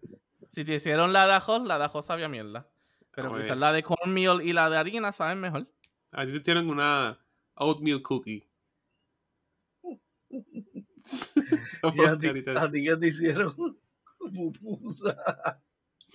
[0.49, 2.67] Si te hicieron la de ajo, la de ajo sabía mierda.
[3.11, 5.67] Pero Ah, quizás la de cornmeal y la de harina saben mejor.
[6.11, 7.19] A ti te tienen una
[7.55, 8.47] oatmeal cookie.
[10.29, 13.55] Esa ¿Y a ti, qué te hicieron?
[14.17, 15.61] Pupusa.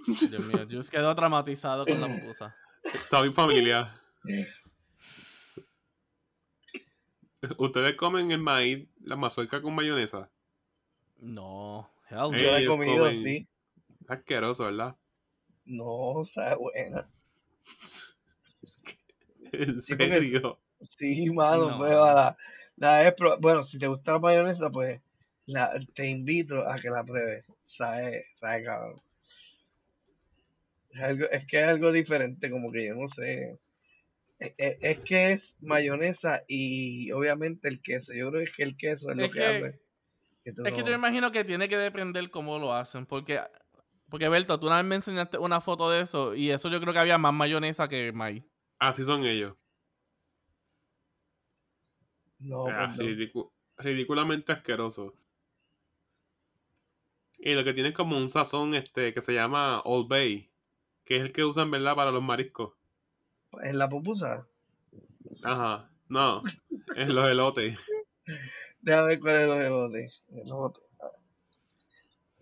[0.06, 2.54] Dios mío, Juice quedó traumatizado con la pupusa.
[3.08, 4.00] Toda mi familia.
[7.58, 10.30] ¿Ustedes comen el maíz, la mazorca con mayonesa?
[11.18, 12.36] No, hell no.
[12.38, 13.48] Yo la he comido, comen- sí.
[14.08, 14.96] Asqueroso, ¿verdad?
[15.64, 17.08] No, sabe buena.
[19.52, 20.58] En serio.
[20.80, 21.78] Sí, mano, No.
[21.78, 22.36] pruébala.
[22.76, 25.00] La vez pro- bueno, si te gusta la mayonesa, pues
[25.46, 27.44] la, te invito a que la pruebes.
[27.62, 29.00] Sabe, sabe cabrón.
[30.90, 33.58] Es, algo, es que es algo diferente, como que yo no sé.
[34.40, 38.12] Es, es- es que es mayonesa y obviamente el queso.
[38.12, 39.80] Yo creo que el queso es lo Es que, que- hace.
[40.42, 43.06] que Es que yo me imagino que tiene que depender cómo lo hacen.
[43.06, 43.40] Porque,
[44.14, 46.36] porque Berto, tú una vez me enseñaste una foto de eso.
[46.36, 48.44] Y eso yo creo que había más mayonesa que maíz.
[48.78, 49.56] Así son ellos.
[52.38, 55.14] no, Ah, ridicu- ridículamente asqueroso.
[57.38, 60.48] Y lo que tiene es como un sazón este que se llama Old Bay,
[61.04, 61.96] que es el que usan, ¿verdad?
[61.96, 62.72] Para los mariscos.
[63.64, 64.46] En la pupusa.
[65.42, 65.90] Ajá.
[66.08, 66.44] No,
[66.94, 67.76] es los elotes.
[68.80, 70.24] Déjame ver cuál es los elotes.
[70.30, 70.80] Elote.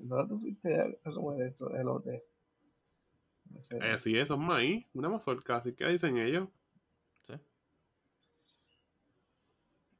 [0.04, 1.70] ¿Dónde tú fuiste a comer eso?
[1.76, 2.24] Elote.
[3.50, 3.78] No sé.
[3.80, 6.48] Eh, sí, eso es maíz, una mazorca, así que dicen ellos.
[7.22, 7.34] ¿sí?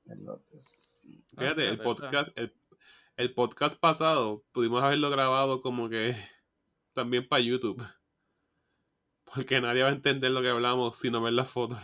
[0.07, 1.01] Elotes.
[1.37, 2.55] Fíjate, el fíjate, esa- podcast, el,
[3.17, 6.15] el podcast pasado pudimos haberlo grabado como que
[6.95, 7.83] también para YouTube.
[9.35, 11.79] Porque nadie va a entender lo que hablamos si no ven las fotos.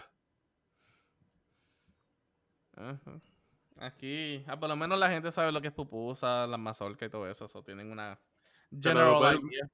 [2.77, 3.21] Ajá.
[3.81, 7.11] Aquí, ah, por lo menos la gente sabe lo que es pupusa, la mazorca y
[7.11, 7.45] todo eso.
[7.45, 8.19] Eso tienen una
[8.71, 9.71] Pero general lo pueden- idea.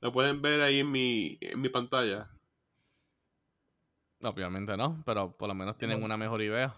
[0.00, 2.30] Lo pueden ver ahí en mi, en mi pantalla.
[4.22, 6.06] Obviamente no, pero por lo menos tienen No.
[6.06, 6.74] una mejor idea.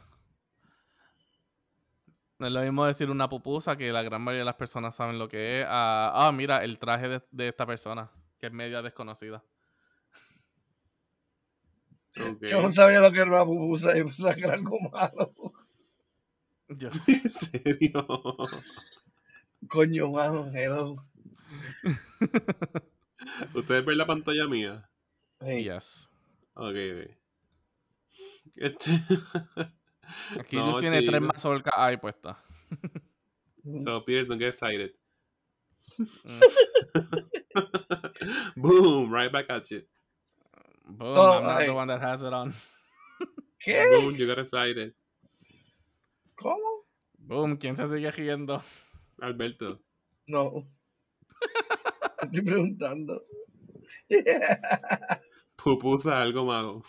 [2.38, 5.18] No es lo mismo decir una pupusa que la gran mayoría de las personas saben
[5.18, 5.66] lo que es.
[5.68, 9.42] Ah, ah, mira, el traje de, de esta persona, que es media desconocida.
[12.42, 15.33] Yo no sabía lo que era una pupusa y que era algo malo.
[16.68, 16.94] Dios.
[17.09, 18.07] ¿En serio?
[19.68, 20.96] Coño, mano, hello.
[23.55, 24.88] ¿Ustedes ven la pantalla mía?
[25.40, 26.11] Hey, Yes.
[26.55, 27.11] Ok, ok.
[28.57, 28.90] Este...
[30.38, 31.20] Aquí No, tiene tres chico.
[31.26, 32.37] mazorcas ahí puestas.
[33.83, 34.92] So, Peter, don't get excited.
[36.24, 36.40] Mm.
[38.57, 39.83] Boom, right back at you.
[40.87, 41.74] Boom, Oh, I'm not the ay.
[41.74, 42.55] one that has it on.
[43.64, 43.85] ¿Qué?
[43.90, 44.94] Boom, you got excited.
[46.37, 46.87] ¿Cómo?
[47.18, 48.62] Boom, ¿quién se sigue riendo?
[49.18, 49.83] Alberto.
[50.27, 50.68] No.
[52.22, 53.25] Estoy preguntando.
[55.57, 56.83] Pupusa algo malo.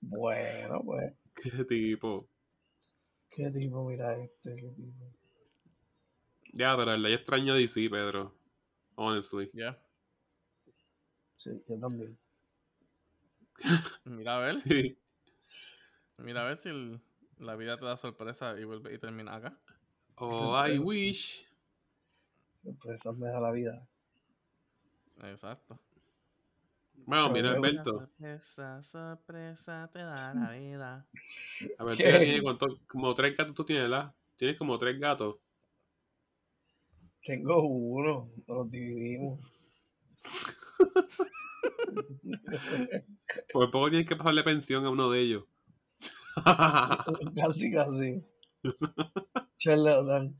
[0.00, 1.12] bueno, pues.
[1.34, 2.28] Qué tipo.
[3.28, 3.88] ¿Qué tipo?
[3.88, 5.12] Mira este, qué tipo.
[6.52, 8.34] Ya, pero el yo extraño a DC, Pedro.
[8.94, 9.50] Honestly.
[9.52, 9.78] Yeah.
[11.36, 12.18] Sí, yo también.
[14.04, 14.98] Mira a ver, Sí.
[16.18, 17.00] mira a ver si el-
[17.38, 19.58] la vida te da sorpresa y vuelve y termina acá.
[20.16, 21.46] Oh, I wish.
[22.62, 23.86] Sorpresas me da la vida.
[25.22, 25.78] Exacto.
[27.04, 27.90] Bueno, Pero mira, Alberto.
[27.98, 31.06] Sorpresa, sorpresa te da la vida.
[31.78, 32.10] Alberto ¿Qué?
[32.10, 34.14] ya tiene cuánto, como tres gatos tú tienes, ¿verdad?
[34.36, 35.36] Tienes como tres gatos.
[37.24, 39.40] Tengo uno, nos los dividimos.
[43.52, 45.44] Por poco tienes que pasarle pensión a uno de ellos.
[47.34, 48.24] casi, casi.
[49.56, 50.36] Charlatán.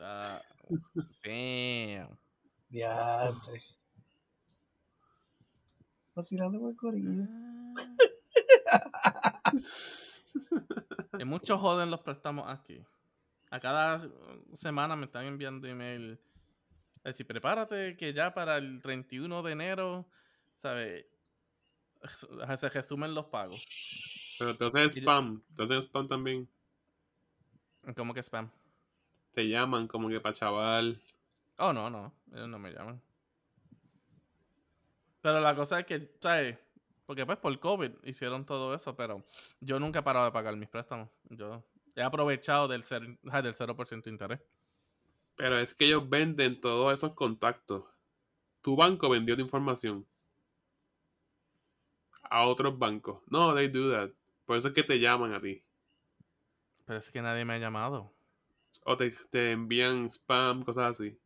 [0.00, 0.42] Ya.
[1.24, 2.18] Damn.
[2.68, 3.62] Diantre.
[6.14, 7.24] Vacilando con el corillo.
[11.12, 12.84] Hay muchos joden los préstamos aquí.
[13.50, 14.08] A cada
[14.54, 16.20] semana me están enviando email.
[16.96, 20.08] Es decir, prepárate que ya para el 31 de enero,
[20.54, 21.06] ¿sabes?
[22.56, 23.64] Se resumen los pagos.
[24.38, 25.42] Pero te hacen spam.
[25.56, 26.48] Te hacen spam también.
[27.96, 28.50] ¿Cómo que spam?
[29.34, 31.00] Te llaman como que para chaval.
[31.58, 32.12] Oh, no, no.
[32.32, 33.00] Ellos no me llaman.
[35.20, 36.56] Pero la cosa es que, ¿sabes?
[37.06, 39.24] Porque pues por COVID hicieron todo eso, pero
[39.60, 41.08] yo nunca he parado de pagar mis préstamos.
[41.30, 41.64] Yo
[41.96, 44.40] he aprovechado del, cer- del 0% de interés.
[45.36, 47.84] Pero es que ellos venden todos esos contactos.
[48.60, 50.06] Tu banco vendió tu información
[52.22, 53.22] a otros bancos.
[53.28, 54.10] No, they do that.
[54.48, 55.62] Por eso es que te llaman a ti.
[56.86, 58.10] Pero es que nadie me ha llamado.
[58.82, 61.18] O te, te envían spam, cosas así.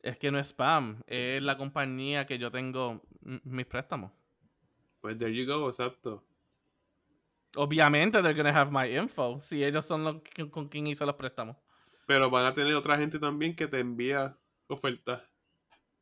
[0.00, 4.12] Es que no es spam, es la compañía que yo tengo mis préstamos.
[5.00, 6.22] Pues there you go, exacto.
[7.56, 11.16] Obviamente they're gonna have my info, si ellos son los que- con quien hizo los
[11.16, 11.56] préstamos.
[12.06, 14.38] Pero van a tener otra gente también que te envía
[14.68, 15.20] ofertas.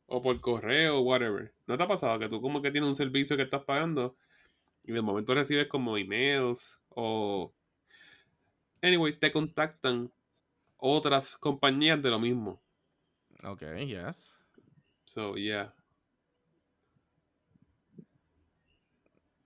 [0.05, 1.55] O por correo whatever.
[1.65, 4.15] ¿No te ha pasado que tú como que tienes un servicio que estás pagando
[4.87, 7.53] y de momento recibes como emails o...
[8.81, 10.11] Anyway, te contactan
[10.77, 12.61] otras compañías de lo mismo.
[13.43, 14.41] Ok, yes.
[15.05, 15.73] So, yeah.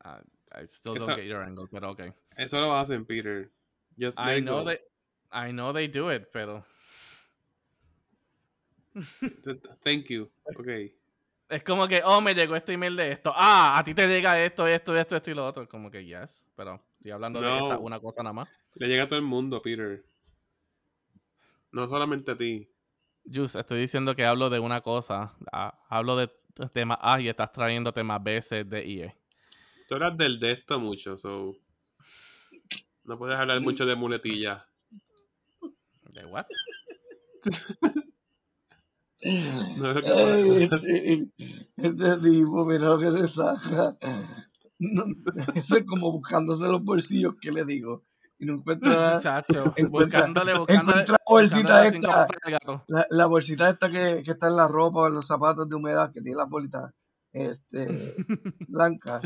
[0.03, 0.19] I,
[0.51, 2.13] I still don't get your angle, pero ok.
[2.37, 3.51] Eso lo hacen, Peter.
[3.97, 4.79] Just I know they,
[5.31, 6.63] I know they do it, pero
[9.43, 10.29] Th- Thank you.
[10.55, 10.91] Ok.
[11.51, 13.33] Es como que, oh, me llegó este email de esto.
[13.35, 15.67] Ah, a ti te llega esto, esto, esto, esto y lo otro.
[15.67, 18.49] Como que yes, pero estoy hablando de esta, una cosa nada más.
[18.75, 20.03] Le llega a todo el mundo, Peter.
[21.71, 22.69] No solamente a ti.
[23.31, 25.35] Just, estoy diciendo que hablo de una cosa.
[25.51, 26.31] ah, hablo de
[26.73, 29.15] tema A y estás trayendo temas B, C, D y E.
[29.87, 31.55] Tú hablas del de esto mucho, so.
[33.03, 34.63] No puedes hablar mucho de muletillas.
[36.11, 36.45] ¿De what?
[39.23, 41.27] No es lo que Ay, puedes- este,
[41.77, 43.95] este tipo, mira lo que te saca.
[44.79, 45.03] No,
[45.55, 48.03] eso es como buscándose los bolsillos, ¿qué le digo?
[48.39, 51.01] Y no encuentra Chacho, encuentra- buscándole, buscándole.
[51.01, 52.27] encuentra la bolsita esta.
[52.87, 55.75] la, la bolsita esta que, que está en la ropa o en los zapatos de
[55.75, 56.91] humedad, que tiene las bolitas
[57.31, 58.15] este,
[58.67, 59.21] blancas.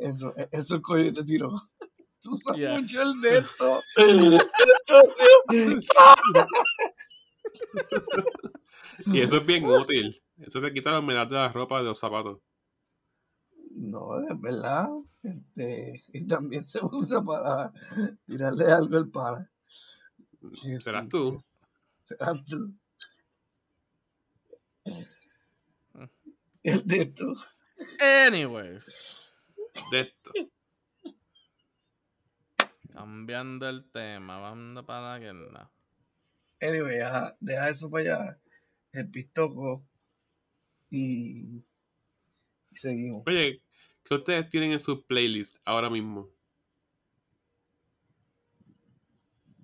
[0.00, 1.52] Eso, eso es el coño que te tiro.
[2.20, 2.70] Tú usas Yes.
[2.82, 3.80] mucho el de esto.
[9.06, 10.20] Y eso es bien útil.
[10.38, 12.40] Eso te quita la humedad de la ropa de los zapatos.
[13.72, 14.88] No, es verdad.
[15.22, 17.72] Este, y también se usa para
[18.26, 19.50] tirarle algo al pana.
[20.62, 21.42] Sí, Serás sí, tú.
[22.02, 22.74] Serás tú.
[26.62, 27.34] El de esto.
[28.26, 28.86] Anyways,
[29.90, 30.32] De esto.
[32.92, 35.70] cambiando el tema, vamos para la guerra.
[36.60, 38.38] Anyway, ajá, deja eso para allá.
[38.92, 39.84] El pistoco.
[40.90, 41.62] Y,
[42.70, 43.22] y seguimos.
[43.26, 43.62] Oye,
[44.04, 46.28] ¿qué ustedes tienen en su playlist ahora mismo?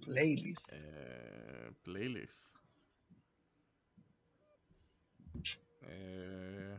[0.05, 0.68] Playlist.
[0.72, 2.57] Eh, playlist.
[5.83, 6.79] Eh,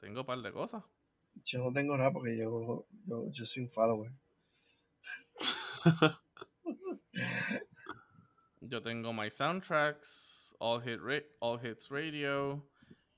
[0.00, 0.84] tengo un par de cosas.
[1.44, 4.12] Yo no tengo nada porque yo, yo, yo soy un follower.
[8.60, 12.62] Yo tengo My Soundtracks, All, Hit Ra- All Hits Radio,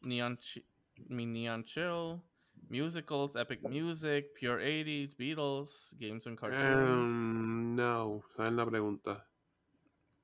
[0.02, 0.38] Neon,
[1.08, 2.22] Neon Chill,
[2.68, 7.10] Musicals, Epic Music, Pure 80s, Beatles, Games and Cartoons.
[7.10, 9.26] Um, no, ¿sabes la pregunta?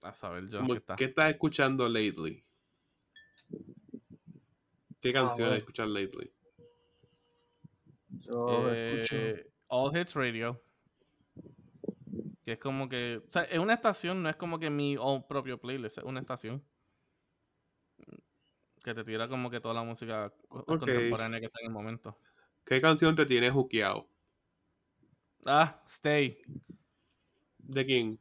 [0.02, 0.96] A saber yo qué está.
[0.96, 2.44] ¿Qué estás escuchando lately?
[5.00, 5.54] ¿Qué canciones bueno.
[5.56, 6.30] escuchas lately?
[8.08, 9.16] Yo escucho.
[9.16, 10.62] Eh, All Hits Radio.
[12.44, 13.22] Que es como que.
[13.26, 16.20] O sea, es una estación, no es como que mi own propio playlist, es una
[16.20, 16.62] estación
[18.84, 22.18] que te tira como que toda la música contemporánea que está en el momento.
[22.64, 24.06] ¿Qué canción te tiene juqueado?
[25.46, 26.38] Ah, Stay.
[27.58, 28.20] ¿De quién?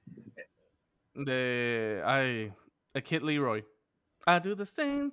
[1.14, 2.02] De.
[2.06, 2.54] Ay.
[2.94, 3.66] A Kid Leroy.
[4.26, 5.12] I do the same.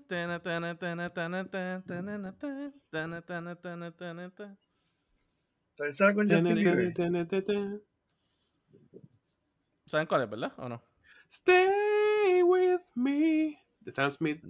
[9.87, 10.53] ¿Saben cuál verdad?
[10.59, 10.83] ¿O no?
[11.29, 13.59] Stay with me.
[13.81, 14.45] De Sam Smith.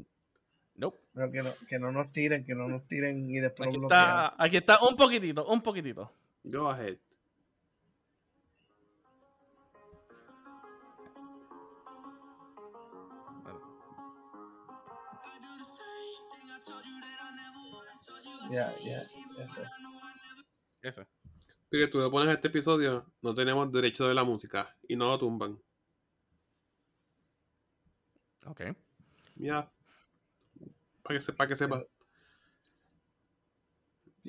[0.81, 0.99] Nope.
[1.13, 3.89] Pero que no, que no nos tiren, que no nos tiren y después Aquí nos
[3.89, 4.01] bloquean.
[4.01, 6.11] está, aquí está un poquitito, un poquitito.
[6.45, 6.97] Go ahead.
[18.51, 19.19] Ya, ya, ese.
[20.83, 21.07] Ese.
[21.71, 25.19] Porque tú le pones este episodio, no tenemos derecho de la música y no lo
[25.19, 25.61] tumban.
[28.47, 28.63] Ok.
[29.37, 29.71] Ya.
[31.11, 31.85] Para que, se, para que sepa.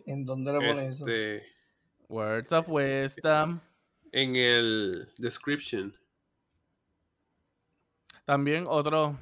[0.08, 1.06] ¿En dónde le pones eso?
[1.08, 1.46] Este,
[2.10, 3.60] Words of Wisdom.
[4.12, 5.96] en el description.
[8.26, 9.16] También otro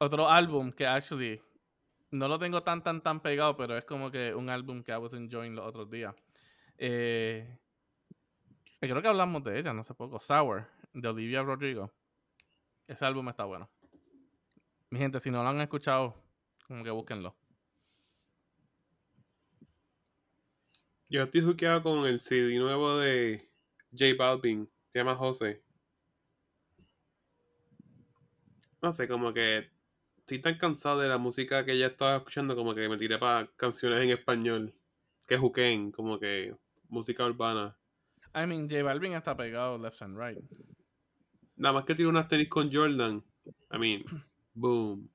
[0.00, 1.40] otro álbum que actually
[2.10, 4.96] no lo tengo tan tan tan pegado, pero es como que un álbum que I
[4.96, 6.16] was enjoying los otros días.
[6.78, 7.60] Eh,
[8.80, 10.18] creo que hablamos de ella no hace poco.
[10.18, 11.92] Sour, de Olivia Rodrigo.
[12.88, 13.70] Ese álbum está bueno.
[14.90, 16.16] Mi gente, si no lo han escuchado,
[16.70, 17.36] como que búsquenlo.
[21.08, 23.50] Yo estoy juqueado con el CD nuevo de
[23.90, 24.70] J Balvin.
[24.92, 25.64] Se llama José.
[28.80, 29.68] No sé, como que
[30.18, 33.48] estoy tan cansado de la música que ya estaba escuchando, como que me tiré para
[33.56, 34.72] canciones en español.
[35.26, 36.54] Que juquen, como que
[36.88, 37.76] música urbana.
[38.32, 40.38] I mean, J Balvin está pegado left and right.
[41.56, 43.24] Nada más que tiro unas tenis con Jordan.
[43.72, 44.04] I mean,
[44.54, 45.10] boom.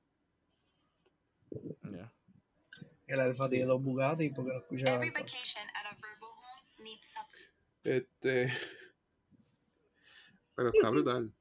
[1.92, 2.12] Yeah.
[3.08, 7.06] El Alfa tiene dos Bugatti porque no escucha Every vacation at a verbal home needs
[7.06, 7.46] something.
[7.84, 8.52] Este.
[10.56, 11.34] Pero está brutal.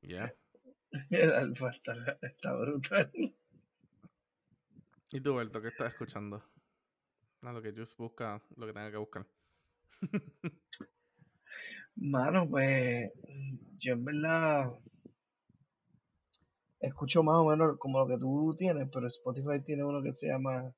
[0.00, 0.34] Yeah.
[1.10, 3.10] El Alfa está, está brutal.
[5.12, 6.42] ¿Y tú, Berto, qué estás escuchando?
[7.42, 9.26] A lo que Juice busca, lo que tenga que buscar.
[11.96, 13.12] Mano, pues
[13.78, 14.72] yo en verdad
[16.82, 20.26] escucho más o menos como lo que tú tienes, pero Spotify tiene uno que se
[20.26, 20.70] llama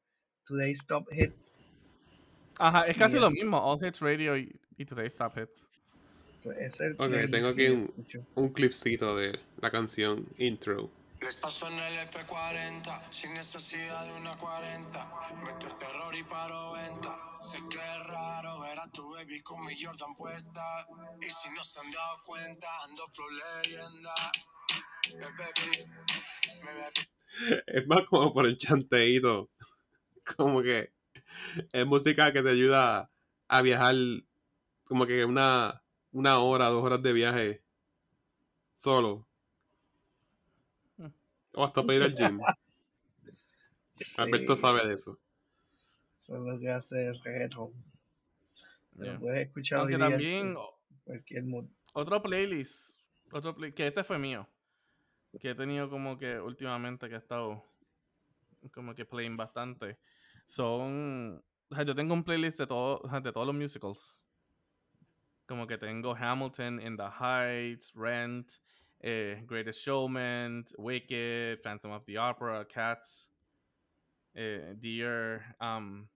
[0.47, 1.61] Today's Top Hits.
[2.59, 3.59] Ajá, es casi Y lo es- mismo.
[3.59, 5.69] All Hits Radio y, y Today's Top Hits.
[6.43, 7.93] Pues es el Ok, tengo aquí un-.
[8.35, 10.91] Un clipcito de la canción intro.
[11.23, 15.11] Les paso en el F40, sin necesidad de una 40.
[15.43, 17.19] Meto el terror y paro venta.
[17.41, 20.61] Sé que es raro ver a tu baby con mi Jordan puesta.
[21.23, 24.13] Y si no se han dado cuenta, ando flow leyenda.
[27.67, 29.51] Es más como por el chanteíto.
[30.37, 30.93] Como que
[31.73, 33.11] es música que te ayuda
[33.49, 33.95] a viajar
[34.85, 35.83] como que una,
[36.13, 37.63] una hora, dos horas de viaje
[38.75, 39.27] solo.
[41.53, 42.39] O hasta para ir al gym.
[44.17, 45.19] Alberto sabe de eso.
[46.19, 47.73] Eso es lo que hace el reggaeton.
[48.97, 49.19] Yeah.
[49.19, 50.57] puedes escuchar Aunque hoy día también en
[51.05, 51.67] cualquier mood.
[51.93, 52.97] otro playlist,
[53.33, 54.49] otro play, que este fue mío,
[55.41, 57.65] que he tenido como que últimamente que he estado
[58.73, 59.99] como que playing bastante,
[60.47, 64.23] son, o sea, yo tengo un playlist de, todo, de todos los musicals.
[65.47, 68.53] Como que tengo Hamilton, In the Heights, Rent,
[69.01, 73.31] eh, Greatest Showman, Wicked, Phantom of the Opera, Cats,
[74.35, 76.09] eh, Dear, um,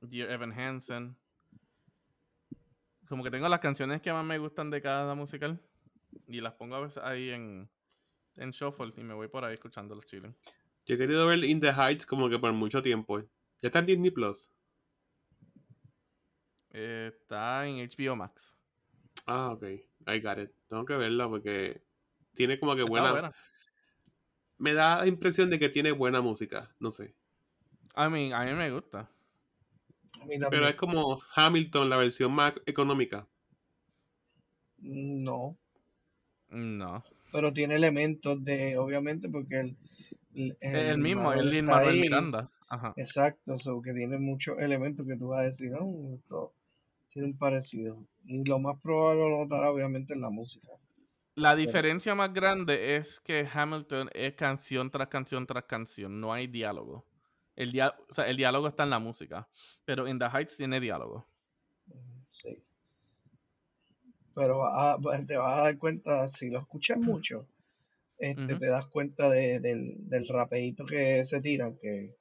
[0.00, 1.16] Dear Evan Hansen.
[3.06, 5.60] Como que tengo las canciones que más me gustan de cada musical
[6.26, 7.68] y las pongo a veces ahí en,
[8.36, 10.32] en shuffle y me voy por ahí escuchando los chiles.
[10.86, 13.20] Yo he querido ver In the Heights como que por mucho tiempo.
[13.20, 14.50] Ya está en Disney Plus.
[16.70, 18.56] Eh, está en HBO Max.
[19.26, 19.62] Ah, ok.
[19.62, 20.50] I got it.
[20.68, 21.82] Tengo que verla porque
[22.34, 23.34] tiene como que buena, buena.
[24.58, 26.74] Me da la impresión de que tiene buena música.
[26.78, 27.14] No sé.
[27.96, 29.10] I mean, a mí me gusta.
[30.50, 33.26] Pero es como Hamilton, la versión más económica.
[34.78, 35.56] No,
[36.48, 37.04] No.
[37.32, 39.76] Pero tiene elementos de, obviamente, porque el,
[40.34, 42.50] el, El, mismo, el Lin Manuel Miranda.
[42.68, 42.94] Ajá.
[42.96, 46.52] Exacto, so que tiene muchos elementos que tú vas a decir, no, esto
[47.12, 48.04] tiene un parecido.
[48.24, 50.68] Y lo más probable lo notará obviamente en la música.
[51.34, 56.46] La diferencia más grande es que Hamilton es canción tras canción tras canción, no hay
[56.46, 57.06] diálogo.
[57.56, 59.48] El, dia- o sea, el diálogo está en la música,
[59.84, 61.26] pero In the Heights tiene diálogo.
[62.30, 62.62] Sí.
[64.34, 67.46] Pero va a- te vas a dar cuenta, si lo escuchas mucho,
[68.18, 72.16] este, te das cuenta de- del, del rapeíto que se tiran, que,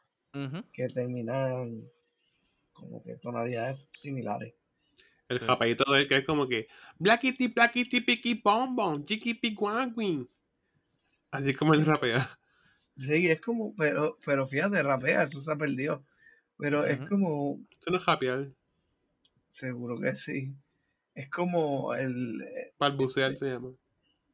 [0.74, 1.84] que terminan
[2.74, 4.54] como que tonalidades similares.
[5.28, 5.46] El Sí.
[5.46, 10.28] japadito de él que es como que Blackity, Blackity, Picky, Bom Bom, Chiqui, Piguanguin.
[11.32, 12.40] Así como él rapea.
[12.98, 16.04] Sí, es como, pero, pero fíjate, rapea, eso se ha perdido.
[16.58, 18.48] Pero es como, Eso no es rapear.
[19.48, 20.54] seguro que sí.
[21.20, 23.74] Es como el, eh, Balbucear se llama.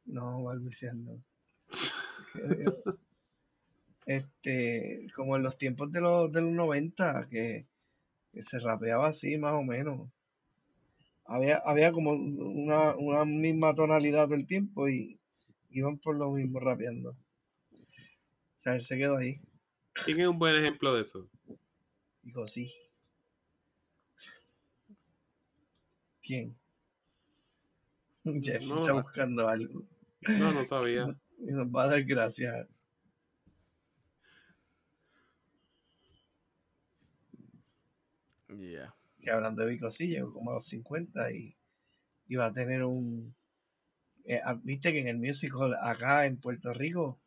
[0.04, 1.20] no, balbuceando.
[4.06, 7.66] Este, como en los tiempos de los, de los 90, que,
[8.32, 10.08] que se rapeaba así más o menos.
[11.24, 15.18] Había, había como una, una misma tonalidad del tiempo y
[15.70, 17.10] iban por lo mismo rapeando.
[17.10, 19.40] O sea, él se quedó ahí.
[20.04, 21.28] ¿Quién es un buen ejemplo de eso?
[22.22, 22.72] Digo, sí.
[26.22, 26.56] ¿Quién?
[28.42, 29.84] Jeff No, está buscando algo.
[30.28, 31.06] No, no sabía.
[31.38, 32.66] Y nos va a dar gracias.
[38.48, 38.94] Yeah.
[39.20, 41.56] Que hablando de Vico, sí, llegó como a los 50 y,
[42.28, 43.34] y va a tener un...
[44.24, 47.20] eh, ah, Viste que en el musical acá en Puerto Rico,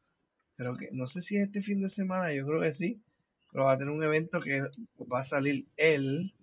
[0.58, 3.02] creo que, no sé si es este fin de semana, yo creo que sí,
[3.52, 4.62] pero va a tener un evento que
[5.12, 6.34] va a salir él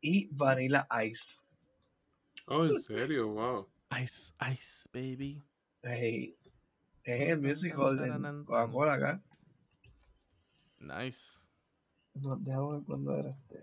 [0.00, 1.39] y Vanilla Ice.
[2.50, 3.66] Oh, en serio, wow.
[4.02, 5.40] Ice, ice, baby.
[5.82, 6.36] Hey,
[7.04, 8.44] es el musical en Tarantan.
[8.44, 9.22] Coca-Cola acá.
[10.80, 11.46] Nice.
[12.14, 13.60] No, déjame ver cuándo era este.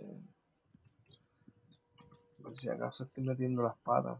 [2.41, 4.19] Por si acaso estoy metiendo las patas.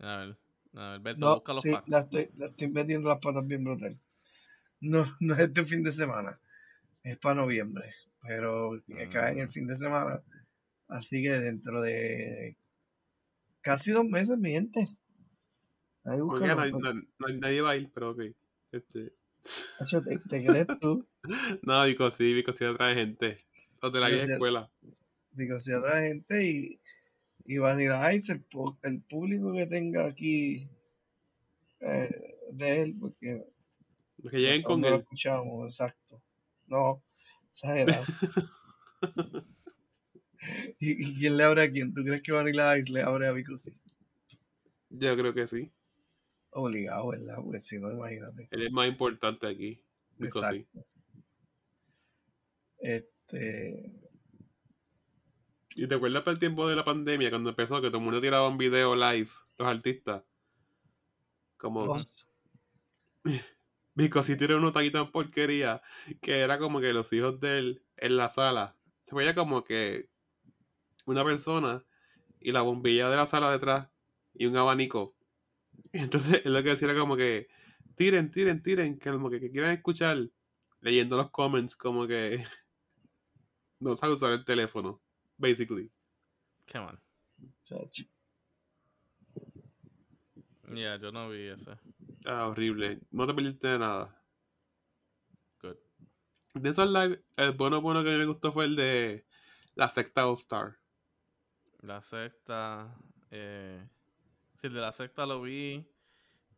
[0.00, 0.36] A ver,
[0.74, 1.88] a ver, Berto, No, busca los sí, facts.
[1.88, 3.98] la estoy, la estoy metiendo las patas bien brutal.
[4.80, 6.38] No, no es este fin de semana.
[7.02, 7.92] Es para noviembre.
[8.28, 9.52] Pero que cae en el Mm.
[9.52, 10.22] fin de semana.
[10.88, 12.56] Así que dentro de
[13.62, 14.88] casi dos meses, mi gente.
[16.04, 16.54] Ahí búscalo.
[16.54, 16.82] nadie, pues.
[16.82, 18.20] na- nadie va a ir, pero ok.
[18.72, 19.12] Este...
[20.04, 21.06] ¿te, te crees tú?
[21.62, 23.38] No, Vico sí, Vico sí atrae gente.
[23.82, 24.70] Los de la Vico vieja sí- escuela.
[25.32, 26.80] Digo, si habrá gente y,
[27.44, 28.44] y Vanilla Ice, el,
[28.82, 30.68] el público que tenga aquí
[31.80, 33.44] eh, de él, porque
[34.18, 35.00] Los que lleguen con no lo él.
[35.02, 36.22] escuchamos, exacto.
[36.66, 37.02] No,
[37.58, 38.04] exagerado.
[40.78, 41.92] ¿Y, ¿Y quién le abre a quién?
[41.92, 43.56] ¿Tú crees que Vanilla Ice le abre a Vico?
[43.56, 43.72] Sí.
[44.90, 45.70] Yo creo que sí.
[46.50, 47.36] Obligado, ¿verdad?
[47.42, 48.48] Porque si no, imagínate.
[48.50, 49.80] Él es más importante aquí.
[50.18, 50.86] Exacto.
[52.78, 53.92] Este,
[55.74, 58.20] ¿Y te acuerdas para el tiempo de la pandemia cuando empezó que todo el mundo
[58.20, 59.28] tiraba un video live,
[59.58, 60.24] los artistas?
[61.56, 61.96] Como
[63.98, 65.82] Vico sí tiró una taquita en porquería
[66.22, 68.76] que era como que los hijos de él en la sala.
[69.08, 70.08] Se veía como que
[71.04, 71.84] una persona
[72.38, 73.88] y la bombilla de la sala detrás
[74.34, 75.16] y un abanico.
[75.92, 77.48] Y entonces él lo que decía era como que
[77.96, 80.30] tiren, tiren, tiren, que como que, que quieran escuchar
[80.80, 82.46] leyendo los comments como que
[83.80, 85.00] no sabe usar el teléfono,
[85.38, 85.90] basically.
[86.70, 87.00] Come on.
[90.68, 90.76] Chacho.
[90.76, 91.78] Yeah, yo no vi ese.
[92.24, 93.00] Ah, horrible.
[93.10, 94.22] No te perdiste de nada.
[95.62, 95.76] Good.
[96.54, 99.26] De esos live, el bueno bueno que me gustó fue el de
[99.74, 100.76] la secta All Star.
[101.80, 102.94] La sexta.
[103.30, 103.86] Eh,
[104.56, 105.86] sí, el de la sexta lo vi.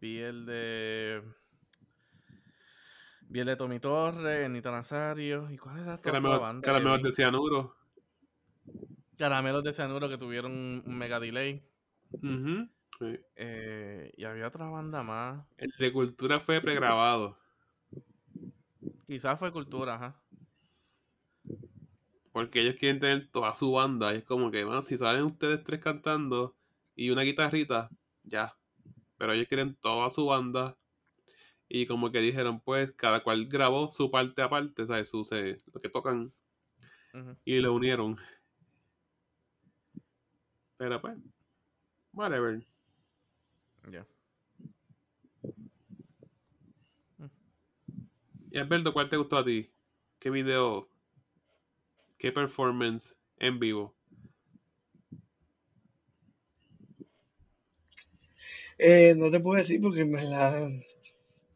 [0.01, 1.23] Vi el de.
[3.29, 5.51] Vi el de Tommy Torres, Anita Nazario.
[5.51, 7.09] ¿Y cuál era esta otra Caramelos, banda?
[7.09, 7.77] de cianuro.
[9.19, 11.63] Caramelos de cianuro que tuvieron un, mega delay.
[12.13, 12.69] Ujú.
[13.01, 13.19] Sí.
[13.37, 15.47] Eh, y había otra banda más.
[15.57, 17.39] El de cultura fue pregrabado.
[19.07, 20.23] Quizás fue Cultura, ajá.
[22.33, 24.13] Porque ellos quieren tener toda su banda.
[24.15, 26.57] Y es como que, man, si salen ustedes tres cantando
[26.95, 27.89] y una guitarrita,
[28.23, 28.55] ya.
[29.17, 30.77] Pero ellos quieren toda su banda.
[31.69, 35.09] Y como que dijeron, pues, cada cual grabó su parte aparte, ¿sabes?
[35.09, 36.33] Su, se- lo que tocan.
[37.45, 38.17] Y lo unieron.
[40.77, 41.17] Pero pues,
[42.13, 42.65] whatever.
[43.89, 44.07] Ya.
[48.51, 49.71] Y Alberto, ¿cuál te gustó a ti?
[50.19, 50.89] ¿Qué video?
[52.19, 53.95] ¿Qué performance en vivo?
[58.77, 60.71] Eh, no te puedo decir porque en verdad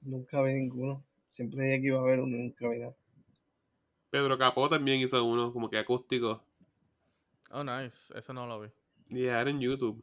[0.02, 1.04] nunca vi ninguno.
[1.28, 2.94] Siempre dije que iba a haber uno y nunca vi nada.
[4.10, 6.44] Pedro Capó también hizo uno como que acústico.
[7.50, 8.16] Oh, nice.
[8.16, 8.68] Eso no lo vi.
[9.08, 10.02] Yeah, era en YouTube.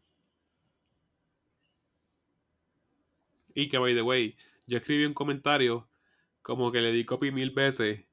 [3.54, 4.38] Y que, by the way,
[4.68, 5.88] yo escribí un comentario
[6.42, 8.06] como que le di copy mil veces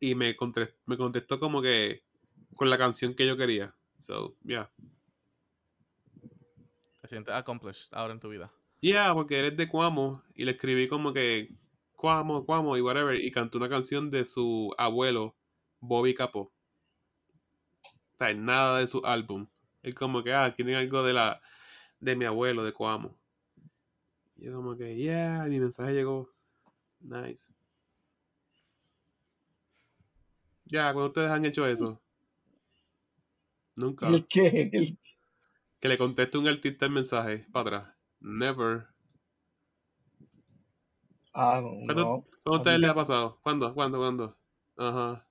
[0.00, 2.04] y me, conte- me contestó como que
[2.56, 3.74] con la canción que yo quería.
[3.98, 4.70] So, yeah.
[7.00, 8.52] Te sientes accomplished ahora en tu vida.
[8.80, 11.54] Yeah, porque eres de Cuamo y le escribí como que
[11.96, 15.34] Cuamo, Cuamo y whatever y cantó una canción de su abuelo,
[15.80, 16.52] Bobby Capó.
[18.12, 19.46] O sea, nada de su álbum.
[19.82, 21.40] Es como que, ah, tienen algo de la
[22.00, 23.18] de mi abuelo, de Cuamo.
[24.44, 26.28] Y yo como que, yeah, mi mensaje llegó.
[27.00, 27.50] Nice.
[30.66, 31.98] Ya, cuando ustedes han hecho eso.
[33.74, 34.08] Nunca.
[34.08, 34.68] ¿El qué?
[34.70, 34.98] El-
[35.80, 37.96] Que le conteste un artista el mensaje para atrás.
[38.20, 38.86] Never.
[41.32, 41.70] Ah, no.
[41.86, 42.26] ¿Cuándo, no.
[42.42, 43.38] ¿cuándo a a ustedes mí les ha pasado?
[43.42, 43.72] ¿Cuándo?
[43.72, 43.98] ¿Cuándo?
[43.98, 44.36] ¿Cuándo?
[44.76, 45.26] Ajá.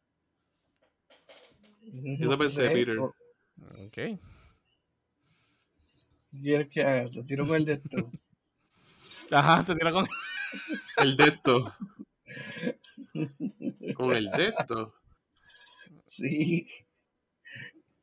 [1.92, 2.98] No pensé, sé, Peter.
[2.98, 3.16] ¿co-
[3.86, 3.94] Ok.
[3.94, 4.20] ¿Qué
[6.42, 7.12] quieres que haga?
[7.12, 8.12] Te tiro con el de esto.
[9.34, 10.08] Ajá, te tira con.
[10.98, 11.74] El de esto.
[13.96, 14.94] Con el de esto.
[16.08, 16.68] Sí.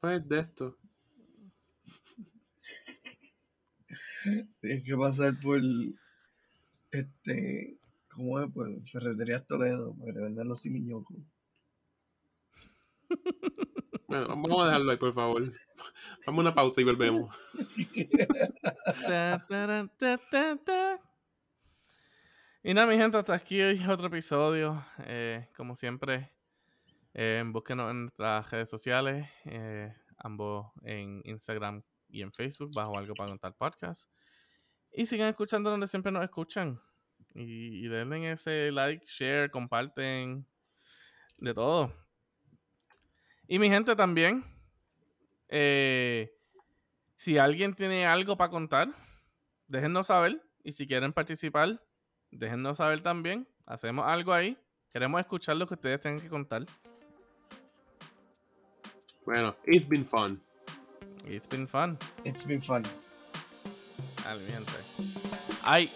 [0.01, 0.77] Pues de esto.
[4.61, 5.61] Tienes que pasar por.
[6.91, 7.79] Este.
[8.09, 8.53] ¿Cómo es?
[8.53, 11.17] Por Ferretería Toledo para que vendan los simiñocos.
[14.09, 15.53] Bueno, vamos a dejarlo ahí, por favor.
[16.27, 17.33] Vamos a una pausa y volvemos.
[22.63, 24.85] Y nada, mi gente, hasta aquí hoy otro episodio.
[25.07, 26.31] Eh, como siempre,
[27.15, 33.15] eh, búsquenos en nuestras redes sociales, eh, ambos en Instagram y en Facebook, bajo algo
[33.15, 34.11] para contar podcast.
[34.93, 36.79] Y sigan escuchando donde siempre nos escuchan.
[37.35, 40.47] Y, denle ese like, share, comparten,
[41.39, 41.95] de todo.
[43.49, 44.45] Y mi gente también,
[45.49, 46.31] eh,
[47.17, 48.91] si alguien tiene algo para contar,
[49.67, 50.43] déjennos saber.
[50.63, 51.81] Y si quieren participar,
[52.31, 53.47] déjennos saber también.
[53.67, 54.57] Hacemos algo ahí.
[54.93, 56.65] Queremos escuchar lo que ustedes tengan que contar.
[59.25, 60.41] Bueno, it's been fun.
[61.27, 61.97] It's been fun.
[62.25, 62.83] It's been fun.
[64.25, 64.73] Dale, mi gente.
[65.63, 65.91] Ay.